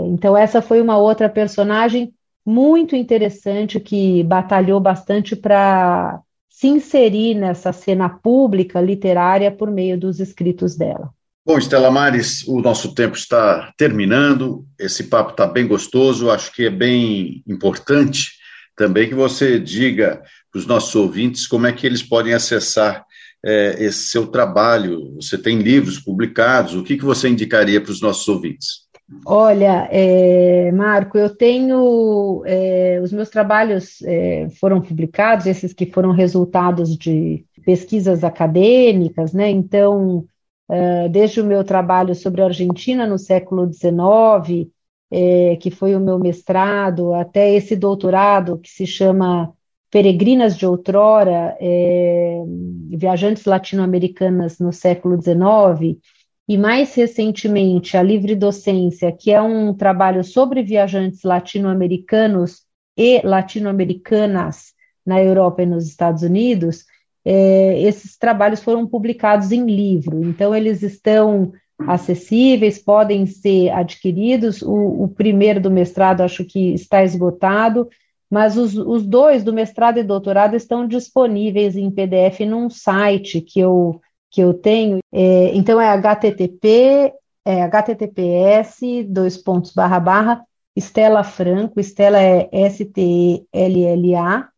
então, 0.07 0.35
essa 0.35 0.61
foi 0.61 0.81
uma 0.81 0.97
outra 0.97 1.29
personagem 1.29 2.13
muito 2.45 2.95
interessante 2.95 3.79
que 3.79 4.23
batalhou 4.23 4.79
bastante 4.79 5.35
para 5.35 6.21
se 6.49 6.67
inserir 6.67 7.35
nessa 7.35 7.73
cena 7.73 8.07
pública 8.07 8.79
literária 8.79 9.51
por 9.51 9.69
meio 9.69 9.99
dos 9.99 10.19
escritos 10.19 10.77
dela. 10.77 11.09
Bom, 11.45 11.57
Estela 11.57 11.91
Mares, 11.91 12.47
o 12.47 12.59
nosso 12.59 12.95
tempo 12.95 13.15
está 13.15 13.71
terminando, 13.77 14.65
esse 14.79 15.03
papo 15.03 15.31
está 15.31 15.45
bem 15.45 15.67
gostoso, 15.67 16.31
acho 16.31 16.51
que 16.51 16.65
é 16.65 16.69
bem 16.69 17.43
importante 17.47 18.31
também 18.75 19.07
que 19.07 19.15
você 19.15 19.59
diga 19.59 20.23
para 20.51 20.59
os 20.59 20.65
nossos 20.65 20.95
ouvintes 20.95 21.45
como 21.47 21.67
é 21.67 21.71
que 21.71 21.85
eles 21.85 22.01
podem 22.01 22.33
acessar 22.33 23.05
é, 23.45 23.75
esse 23.77 24.07
seu 24.07 24.25
trabalho? 24.25 25.13
Você 25.15 25.37
tem 25.37 25.59
livros 25.59 25.99
publicados, 25.99 26.73
o 26.73 26.83
que, 26.83 26.97
que 26.97 27.05
você 27.05 27.29
indicaria 27.29 27.79
para 27.79 27.91
os 27.91 28.01
nossos 28.01 28.27
ouvintes? 28.27 28.85
Olha, 29.23 29.87
é, 29.91 30.71
Marco, 30.71 31.15
eu 31.15 31.29
tenho. 31.29 32.41
É, 32.45 32.99
os 33.03 33.13
meus 33.13 33.29
trabalhos 33.29 34.01
é, 34.01 34.49
foram 34.59 34.81
publicados, 34.81 35.45
esses 35.45 35.73
que 35.73 35.85
foram 35.85 36.11
resultados 36.11 36.97
de 36.97 37.45
pesquisas 37.63 38.23
acadêmicas, 38.23 39.31
né? 39.31 39.49
Então, 39.51 40.25
é, 40.67 41.07
desde 41.07 41.39
o 41.39 41.45
meu 41.45 41.63
trabalho 41.63 42.15
sobre 42.15 42.41
a 42.41 42.45
Argentina 42.45 43.05
no 43.05 43.19
século 43.19 43.71
XIX, 43.71 44.67
é, 45.11 45.55
que 45.57 45.69
foi 45.69 45.95
o 45.95 45.99
meu 45.99 46.17
mestrado, 46.17 47.13
até 47.13 47.53
esse 47.53 47.75
doutorado 47.75 48.57
que 48.57 48.69
se 48.69 48.87
chama 48.87 49.53
peregrinas 49.91 50.57
de 50.57 50.65
outrora, 50.65 51.55
é, 51.59 52.43
viajantes 52.89 53.45
latino-americanas 53.45 54.59
no 54.59 54.73
século 54.73 55.21
XIX, 55.21 55.97
e 56.47 56.57
mais 56.57 56.93
recentemente 56.93 57.97
a 57.97 58.03
Livre 58.03 58.35
Docência, 58.35 59.11
que 59.11 59.31
é 59.31 59.41
um 59.41 59.73
trabalho 59.73 60.23
sobre 60.23 60.61
viajantes 60.61 61.23
latino-americanos 61.23 62.61
e 62.97 63.21
latino-americanas 63.23 64.73
na 65.05 65.21
Europa 65.21 65.63
e 65.63 65.65
nos 65.65 65.87
Estados 65.87 66.23
Unidos, 66.23 66.85
é, 67.23 67.81
esses 67.81 68.17
trabalhos 68.17 68.61
foram 68.61 68.85
publicados 68.85 69.51
em 69.51 69.65
livro, 69.65 70.23
então 70.23 70.55
eles 70.55 70.83
estão 70.83 71.51
acessíveis, 71.79 72.79
podem 72.79 73.25
ser 73.25 73.69
adquiridos. 73.71 74.61
O, 74.61 75.03
o 75.03 75.07
primeiro 75.07 75.59
do 75.59 75.71
mestrado 75.71 76.21
acho 76.21 76.45
que 76.45 76.73
está 76.73 77.03
esgotado, 77.03 77.89
mas 78.29 78.57
os, 78.57 78.75
os 78.75 79.05
dois, 79.05 79.43
do 79.43 79.53
mestrado 79.53 79.97
e 79.97 80.03
doutorado, 80.03 80.55
estão 80.55 80.87
disponíveis 80.87 81.75
em 81.75 81.91
PDF 81.91 82.41
num 82.41 82.69
site 82.69 83.41
que 83.41 83.59
eu, 83.59 84.01
que 84.31 84.41
eu 84.41 84.53
tenho. 84.53 84.99
É, 85.11 85.55
então, 85.55 85.79
é 85.79 85.95
http, 85.95 87.13
é 87.45 87.63
https, 87.67 89.05
dois 89.07 89.37
pontos, 89.37 89.73
barra, 89.73 89.99
barra, 89.99 90.45
Estela 90.75 91.23
Franco, 91.23 91.79
Estela 91.79 92.19
é 92.21 92.49
S-T-E-L-L-A, 92.51 94.49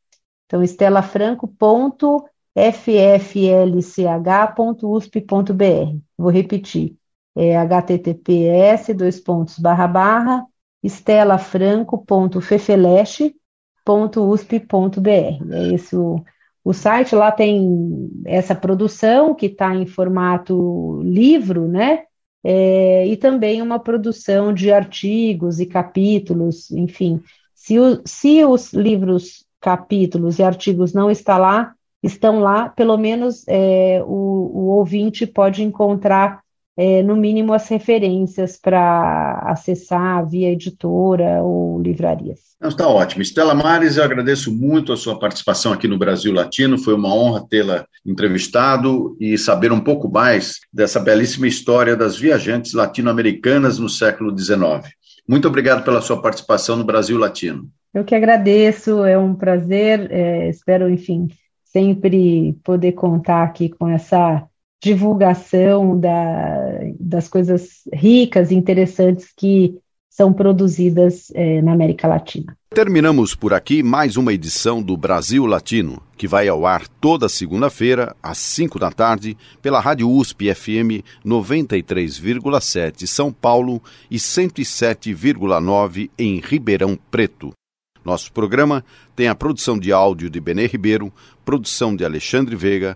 então, 0.46 0.64
estelafranco.com 0.64 2.26
fflch.usp.br. 2.58 2.98
Vou 6.18 6.32
repetir, 6.32 6.96
é 7.36 7.56
https 7.56 8.96
dois 8.96 9.20
pontos 9.20 9.60
barra 9.60 9.88
barra 9.88 10.48
estelafranco.fefeleche.usp.br. 13.88 15.54
É 15.54 15.74
esse 15.74 15.96
o, 15.96 16.24
o 16.64 16.74
site, 16.74 17.16
lá 17.16 17.32
tem 17.32 18.10
essa 18.26 18.54
produção 18.54 19.34
que 19.34 19.46
está 19.48 19.74
em 19.74 19.86
formato 19.86 21.02
livro, 21.04 21.68
né? 21.68 22.04
É, 22.44 23.08
e 23.08 23.18
também 23.18 23.62
uma 23.62 23.80
produção 23.80 24.54
de 24.54 24.72
artigos 24.72 25.60
e 25.60 25.66
capítulos, 25.66 26.72
enfim. 26.72 27.22
Se, 27.54 27.80
o, 27.80 28.02
se 28.06 28.44
os 28.46 28.74
livros, 28.74 29.46
capítulos 29.60 30.40
e 30.40 30.44
artigos 30.44 30.94
não 30.94 31.10
estão 31.10 31.40
lá, 31.40 31.74
estão 32.02 32.40
lá, 32.40 32.70
pelo 32.70 32.96
menos 32.98 33.44
é, 33.48 34.02
o, 34.06 34.52
o 34.54 34.66
ouvinte 34.78 35.26
pode 35.26 35.64
encontrar 35.64 36.42
é, 36.78 37.02
no 37.02 37.16
mínimo 37.16 37.54
as 37.54 37.68
referências 37.68 38.56
para 38.56 39.40
acessar 39.48 40.30
via 40.30 40.52
editora 40.52 41.42
ou 41.42 41.82
livrarias. 41.82 42.56
Está 42.62 42.88
ótimo. 42.88 43.22
Estela 43.22 43.56
Mares, 43.56 43.98
eu 43.98 44.04
agradeço 44.04 44.52
muito 44.52 44.94
a 44.94 44.98
sua 44.98 45.18
participação 45.20 45.74
aqui 45.74 45.88
no 45.88 45.98
Brasil 45.98 46.32
Latino. 46.32 46.78
Foi 46.78 46.94
uma 46.94 47.14
honra 47.14 47.46
tê-la 47.48 47.86
entrevistado 48.06 49.18
e 49.20 49.38
saber 49.38 49.72
um 49.72 49.80
pouco 49.80 50.10
mais 50.10 50.60
dessa 50.72 51.00
belíssima 51.00 51.48
história 51.48 51.96
das 51.96 52.18
viajantes 52.18 52.74
latino-americanas 52.74 53.80
no 53.80 53.90
século 53.90 54.38
XIX. 54.38 54.88
Muito 55.28 55.48
obrigado 55.48 55.84
pela 55.84 56.02
sua 56.02 56.22
participação 56.22 56.76
no 56.76 56.84
Brasil 56.84 57.18
Latino. 57.18 57.70
Eu 57.94 58.04
que 58.04 58.16
agradeço, 58.16 59.04
é 59.04 59.18
um 59.18 59.34
prazer. 59.34 60.12
É, 60.12 60.50
espero, 60.50 60.90
enfim, 60.90 61.28
sempre 61.64 62.56
poder 62.64 62.94
contar 62.94 63.44
aqui 63.44 63.70
com 63.70 63.88
essa 63.88 64.48
divulgação 64.82 66.00
da, 66.00 66.80
das 67.00 67.28
coisas 67.28 67.82
ricas 67.94 68.52
e 68.52 68.56
interessantes 68.56 69.32
que 69.36 69.78
são 70.18 70.34
produzidas 70.34 71.32
é, 71.36 71.62
na 71.62 71.74
América 71.74 72.08
Latina. 72.08 72.58
Terminamos 72.72 73.36
por 73.36 73.54
aqui 73.54 73.84
mais 73.84 74.18
uma 74.18 74.34
edição 74.34 74.82
do 74.82 74.98
Brasil 74.98 75.46
Latino, 75.46 76.02
que 76.18 76.28
vai 76.28 76.48
ao 76.48 76.66
ar 76.66 76.88
toda 76.88 77.30
segunda-feira, 77.30 78.16
às 78.22 78.40
5 78.40 78.80
da 78.80 78.90
tarde, 78.92 79.38
pela 79.62 79.80
Rádio 79.80 80.10
USP 80.10 80.54
FM 80.54 81.04
93,7 81.24 83.06
São 83.06 83.32
Paulo 83.32 83.80
e 84.10 84.18
107,9 84.18 86.10
em 86.18 86.40
Ribeirão 86.40 86.98
Preto. 87.12 87.52
Nosso 88.04 88.32
programa 88.32 88.84
tem 89.16 89.28
a 89.28 89.36
produção 89.36 89.78
de 89.78 89.92
áudio 89.92 90.32
de 90.32 90.40
Benê 90.40 90.66
Ribeiro, 90.66 91.14
produção 91.46 91.96
de 91.96 92.04
Alexandre 92.04 92.56
Veiga, 92.56 92.96